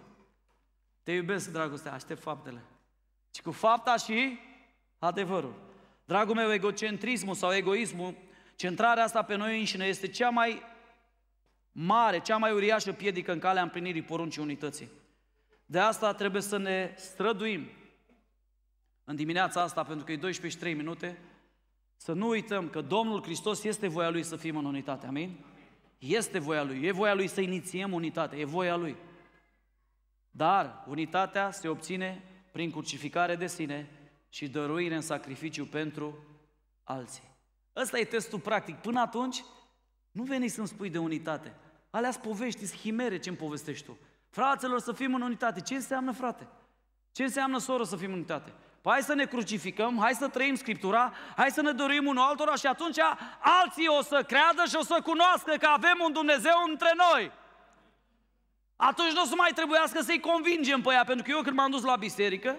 [1.04, 2.62] Te iubesc, dragoste, aștept faptele.
[3.36, 4.40] Și cu fapta și
[5.00, 5.54] adevărul.
[6.06, 8.16] Dragul meu, egocentrismul sau egoismul,
[8.56, 10.62] centrarea asta pe noi înșine este cea mai
[11.72, 14.90] mare, cea mai uriașă piedică în calea împlinirii poruncii unității.
[15.66, 17.68] De asta trebuie să ne străduim
[19.04, 21.20] în dimineața asta, pentru că e 12 și 3 minute,
[21.96, 25.46] să nu uităm că Domnul Hristos este voia Lui să fim în unitate, amin?
[26.02, 28.96] Este voia Lui, e voia Lui să inițiem unitate, e voia Lui.
[30.32, 33.90] Dar unitatea se obține prin crucificare de sine
[34.30, 36.18] și dăruire în sacrificiu pentru
[36.84, 37.24] alții.
[37.76, 38.76] Ăsta e testul practic.
[38.76, 39.44] Până atunci,
[40.12, 41.56] nu veni să-mi spui de unitate.
[41.90, 43.98] Alea povești, schimere ce-mi povestești tu.
[44.30, 45.62] Fraților, să fim în unitate.
[45.62, 46.48] Ce înseamnă, frate?
[47.12, 48.54] Ce înseamnă, soră, să fim în unitate?
[48.82, 52.56] Păi hai să ne crucificăm, hai să trăim Scriptura, hai să ne dorim unul altora
[52.56, 52.98] și atunci
[53.40, 57.32] alții o să creadă și o să cunoască că avem un Dumnezeu între noi.
[58.76, 61.72] Atunci nu o să mai trebuiască să-i convingem pe ea, pentru că eu când m-am
[61.72, 62.58] dus la biserică,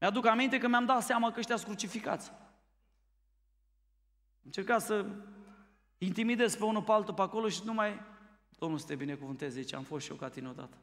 [0.00, 2.32] mi-aduc aminte că mi-am dat seama că ăștia sunt crucificați.
[4.42, 5.06] Încerca să
[5.98, 8.00] intimidez pe unul pe altul pe acolo și numai
[8.58, 10.76] Domnul să te binecuvânteze, zice, am fost și eu ca tine odată.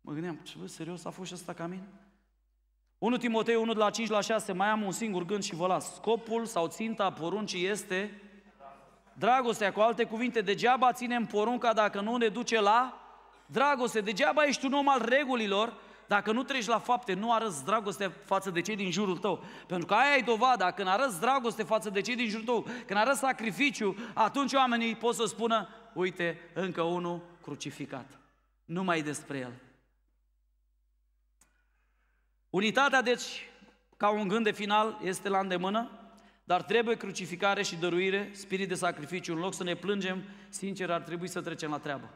[0.00, 1.88] Mă gândeam, ce bă, serios, a fost și ăsta ca mine?
[2.98, 5.66] 1 Timotei 1 de la 5 la 6, mai am un singur gând și vă
[5.66, 5.94] las.
[5.94, 8.22] Scopul sau ținta poruncii este
[9.12, 9.72] dragostea.
[9.72, 13.00] Cu alte cuvinte, degeaba ținem porunca dacă nu ne duce la
[13.46, 14.00] dragoste.
[14.00, 15.72] Degeaba ești un om al regulilor
[16.06, 19.44] dacă nu treci la fapte, nu arăți dragoste față de cei din jurul tău.
[19.66, 22.98] Pentru că aia e dovada, când arăți dragoste față de cei din jurul tău, când
[22.98, 28.18] arăți sacrificiu, atunci oamenii pot să spună, uite, încă unul crucificat.
[28.64, 29.52] Nu mai despre el.
[32.50, 33.48] Unitatea, deci,
[33.96, 35.90] ca un gând de final, este la îndemână,
[36.44, 39.34] dar trebuie crucificare și dăruire, spirit de sacrificiu.
[39.34, 42.10] În loc să ne plângem, sincer, ar trebui să trecem la treabă.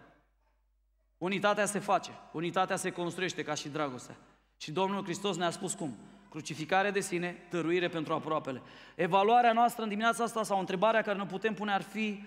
[1.19, 4.17] Unitatea se face, unitatea se construiește ca și dragostea.
[4.57, 5.97] Și Domnul Hristos ne-a spus cum?
[6.31, 8.63] Crucificare de sine, dăruire pentru aproapele.
[8.95, 12.25] Evaluarea noastră în dimineața asta sau întrebarea care ne putem pune ar fi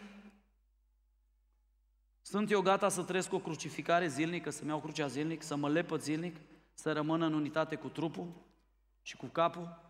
[2.21, 6.03] sunt eu gata să trăiesc o crucificare zilnică, să-mi iau crucea zilnic, să mă lepăt
[6.03, 6.35] zilnic,
[6.75, 8.33] să rămân în unitate cu trupul
[9.01, 9.83] și cu capul?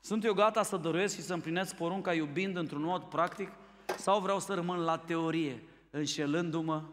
[0.00, 3.52] Sunt eu gata să dăruiesc și să împlinesc porunca iubind într-un mod practic?
[3.96, 6.84] Sau vreau să rămân la teorie, înșelându-mă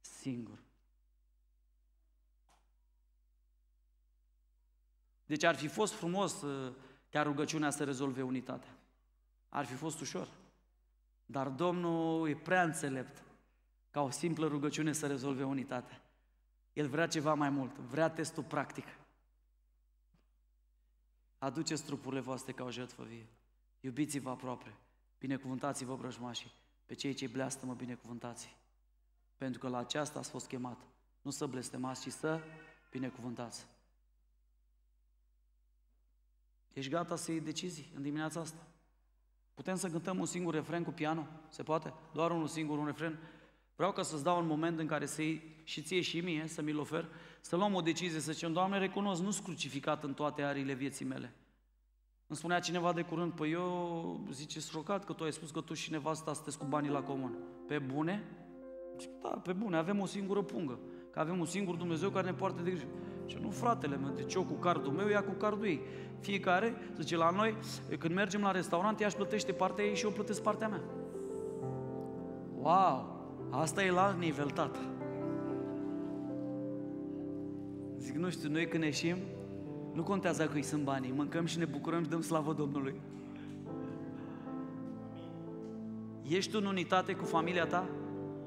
[0.00, 0.58] singur.
[5.24, 6.72] Deci ar fi fost frumos uh,
[7.10, 8.78] ca rugăciunea să rezolve unitatea.
[9.48, 10.28] Ar fi fost ușor.
[11.24, 13.22] Dar Domnul e prea înțelept
[13.90, 16.02] ca o simplă rugăciune să rezolve unitatea.
[16.78, 18.86] El vrea ceva mai mult, vrea testul practic.
[21.38, 23.26] Aduceți trupurile voastre ca o jertfă vie.
[23.80, 24.74] Iubiți-vă aproape,
[25.18, 26.52] binecuvântați-vă brăjmașii,
[26.86, 28.56] pe cei ce bleastă-mă binecuvântați.
[29.36, 30.78] Pentru că la aceasta ați fost chemat.
[31.22, 32.42] Nu să blestemați, ci să
[32.90, 33.66] binecuvântați.
[36.72, 38.66] Ești gata să iei decizii în dimineața asta?
[39.54, 41.26] Putem să cântăm un singur refren cu piano?
[41.48, 41.94] Se poate?
[42.12, 43.18] Doar unul singur, un refren?
[43.78, 46.62] Vreau ca să-ți dau un moment în care să iei și ție și mie, să
[46.62, 47.08] mi-l ofer,
[47.40, 51.04] să luăm o decizie, să zicem, Doamne, recunosc, nu sunt crucificat în toate arile vieții
[51.04, 51.34] mele.
[52.26, 55.74] Îmi spunea cineva de curând, păi eu, zice, șocat că tu ai spus că tu
[55.74, 57.36] și nevasta sunteți cu banii la comun.
[57.66, 58.24] Pe bune?
[58.98, 60.78] Zic, da, pe bune, avem o singură pungă.
[61.10, 62.86] Că avem un singur Dumnezeu care ne poartă de grijă.
[63.26, 65.80] Și nu, fratele meu, deci eu cu cardul meu, ea cu cardul ei.
[66.20, 67.56] Fiecare, zice, la noi,
[67.98, 70.82] când mergem la restaurant, ea își plătește partea ei și eu plătesc partea mea.
[72.54, 73.17] Wow!
[73.50, 74.78] Asta e la alt nivel, tată.
[77.98, 79.16] Zic, nu știu, noi când ieșim,
[79.92, 82.94] nu contează că îi sunt banii, mâncăm și ne bucurăm și dăm slavă Domnului.
[86.28, 87.88] Ești în unitate cu familia ta?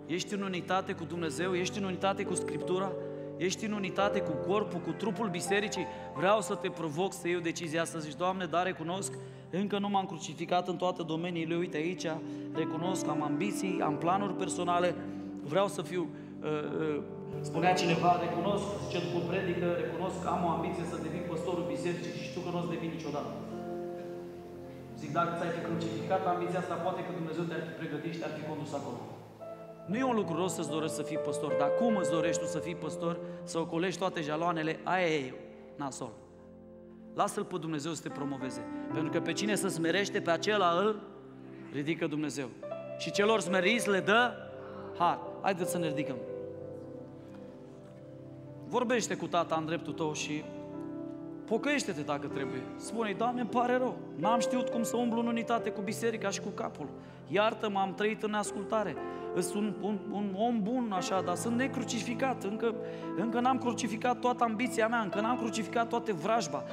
[0.05, 1.53] Ești în unitate cu Dumnezeu?
[1.55, 2.91] Ești în unitate cu Scriptura?
[3.37, 5.85] Ești în unitate cu corpul, cu trupul bisericii?
[6.15, 7.99] Vreau să te provoc să iei o decizie asta.
[7.99, 9.13] Zici, Doamne, dar recunosc,
[9.51, 11.55] încă nu m-am crucificat în toate domeniile.
[11.55, 12.05] Uite aici,
[12.53, 14.95] recunosc, am ambiții, am planuri personale.
[15.43, 16.03] Vreau să fiu,
[16.43, 16.49] uh,
[16.79, 17.01] uh,
[17.41, 22.17] spunea cineva, recunosc, ce după predică, recunosc că am o ambiție să devin păstorul bisericii
[22.17, 23.31] și știu că nu o să devin niciodată.
[24.99, 28.33] Zic, dacă ți-ai fi crucificat ambiția asta, poate că Dumnezeu te-ar fi pregătit și te-ar
[28.37, 28.99] fi condus acolo.
[29.89, 32.47] Nu e un lucru rost să-ți dorești să fii păstor, dar cum îți dorești tu
[32.47, 35.33] să fii păstor, să ocolești toate jaloanele, aia e
[35.75, 36.11] nasol.
[37.13, 38.65] Lasă-L pe Dumnezeu să te promoveze.
[38.93, 40.99] Pentru că pe cine să smerește, pe acela îl
[41.71, 42.49] ridică Dumnezeu.
[42.97, 44.31] Și celor smeriți le dă
[44.97, 45.19] har.
[45.41, 46.17] Haideți să ne ridicăm.
[48.67, 50.43] Vorbește cu tata în dreptul tău și
[51.45, 52.61] pocăiește-te dacă trebuie.
[52.75, 53.97] Spune-i, Doamne, îmi pare rău.
[54.15, 56.87] N-am știut cum să umblu în unitate cu biserica și cu capul.
[57.27, 58.95] Iartă-mă, am trăit în ascultare
[59.39, 62.75] sunt un, un, un om bun așa, dar sunt necrucificat, încă,
[63.17, 66.63] încă n-am crucificat toată ambiția mea, încă n-am crucificat toate vrajba.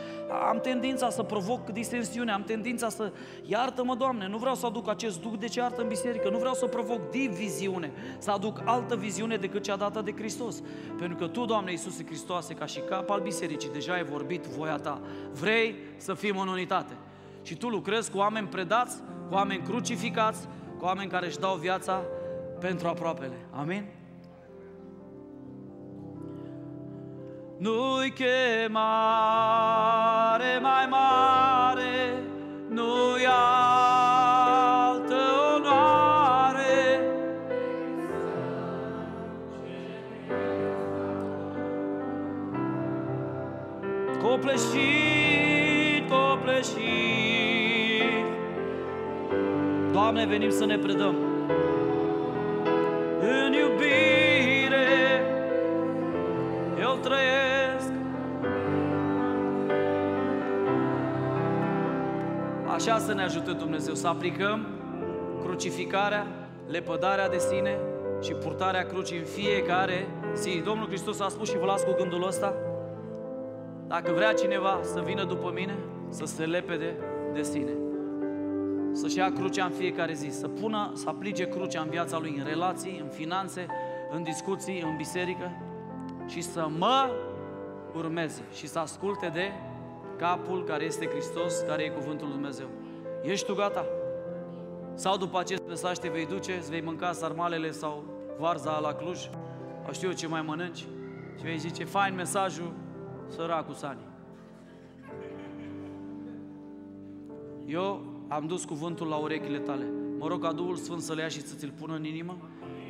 [0.48, 5.20] Am tendința să provoc disensiune, am tendința să, iartă-mă Doamne, nu vreau să aduc acest
[5.20, 9.62] duc de ceartă în biserică, nu vreau să provoc diviziune, să aduc altă viziune decât
[9.62, 10.62] cea dată de Hristos.
[10.98, 14.76] Pentru că Tu, Doamne Iisuse Hristoase, ca și cap al bisericii, deja ai vorbit voia
[14.76, 15.00] Ta.
[15.40, 16.96] Vrei să fim în unitate.
[17.42, 18.96] Și Tu lucrezi cu oameni predați,
[19.28, 20.48] cu oameni crucificați,
[20.78, 22.02] cu oameni care își dau viața
[22.61, 23.36] pentru aproapele.
[23.50, 23.84] Amin?
[27.59, 28.68] Nu-i chemare
[30.62, 32.22] mai mare,
[32.68, 33.26] nu-i
[34.86, 35.16] altă
[35.56, 37.00] onoare.
[44.22, 46.86] Copleșit, copleșit,
[49.92, 51.27] Doamne, venim să ne predăm
[53.28, 54.86] în iubire.
[56.80, 57.92] Eu trăiesc
[62.66, 64.66] Așa să ne ajute Dumnezeu să aplicăm
[65.42, 66.26] crucificarea,
[66.66, 67.78] lepădarea de sine
[68.22, 70.62] și purtarea crucii în fiecare zi.
[70.64, 72.54] Domnul Hristos a spus și vă las cu gândul ăsta,
[73.86, 76.96] dacă vrea cineva să vină după mine, să se lepede
[77.32, 77.88] de sine.
[78.99, 82.44] Să-și ia crucea în fiecare zi, să pună, să aplice crucea în viața lui, în
[82.44, 83.66] relații, în finanțe,
[84.11, 85.51] în discuții, în biserică
[86.26, 87.11] și să mă
[87.96, 89.53] urmeze și să asculte de
[90.16, 92.66] capul care este Hristos, care e cuvântul lui Dumnezeu.
[93.22, 93.86] Ești tu gata?
[94.94, 98.05] Sau după acest mesaj te vei duce, îți vei mânca sarmalele sau
[98.38, 99.18] varza la Cluj,
[99.84, 100.86] sau știu eu ce mai mănânci,
[101.36, 102.72] și vei zice, fain mesajul,
[103.28, 104.01] săracul Sani.
[107.66, 109.84] Eu am dus cuvântul la urechile tale.
[110.18, 112.36] Mă rog ca Duhul Sfânt să le ia și să ți-l pună în inimă,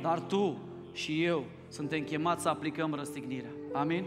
[0.01, 0.57] dar tu
[0.91, 3.49] și eu suntem chemați să aplicăm răstignirea.
[3.73, 4.05] Amin?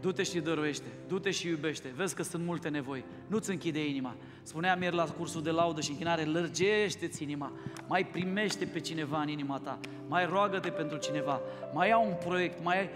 [0.00, 1.92] Du-te și dăruiește, du-te și iubește.
[1.96, 3.04] Vezi că sunt multe nevoi.
[3.26, 4.14] Nu-ți închide inima.
[4.42, 7.52] Spuneam ieri la cursul de laudă și închinare, lărgește-ți inima.
[7.88, 9.78] Mai primește pe cineva în inima ta.
[10.08, 11.40] Mai roagă-te pentru cineva.
[11.74, 12.88] Mai ia un proiect, mai ai...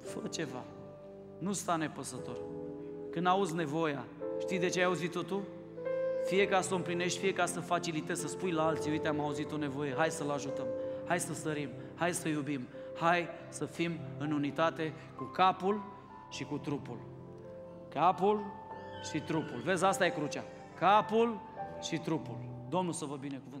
[0.00, 0.64] Fă ceva.
[1.38, 2.36] Nu sta nepăsător.
[3.10, 4.04] Când auzi nevoia,
[4.40, 5.42] știi de ce ai auzit-o tu?
[6.24, 9.20] Fie ca să o împlinești, fie ca să facilitezi, să spui la alții, uite, am
[9.20, 10.66] auzit o nevoie, hai să-l ajutăm,
[11.06, 15.82] hai să sărim, hai să iubim, hai să fim în unitate cu capul
[16.30, 16.98] și cu trupul.
[17.88, 18.44] Capul
[19.10, 19.60] și trupul.
[19.64, 20.44] Vezi, asta e crucea.
[20.78, 21.40] Capul
[21.82, 22.38] și trupul.
[22.68, 23.59] Domnul să vă binecuvânt.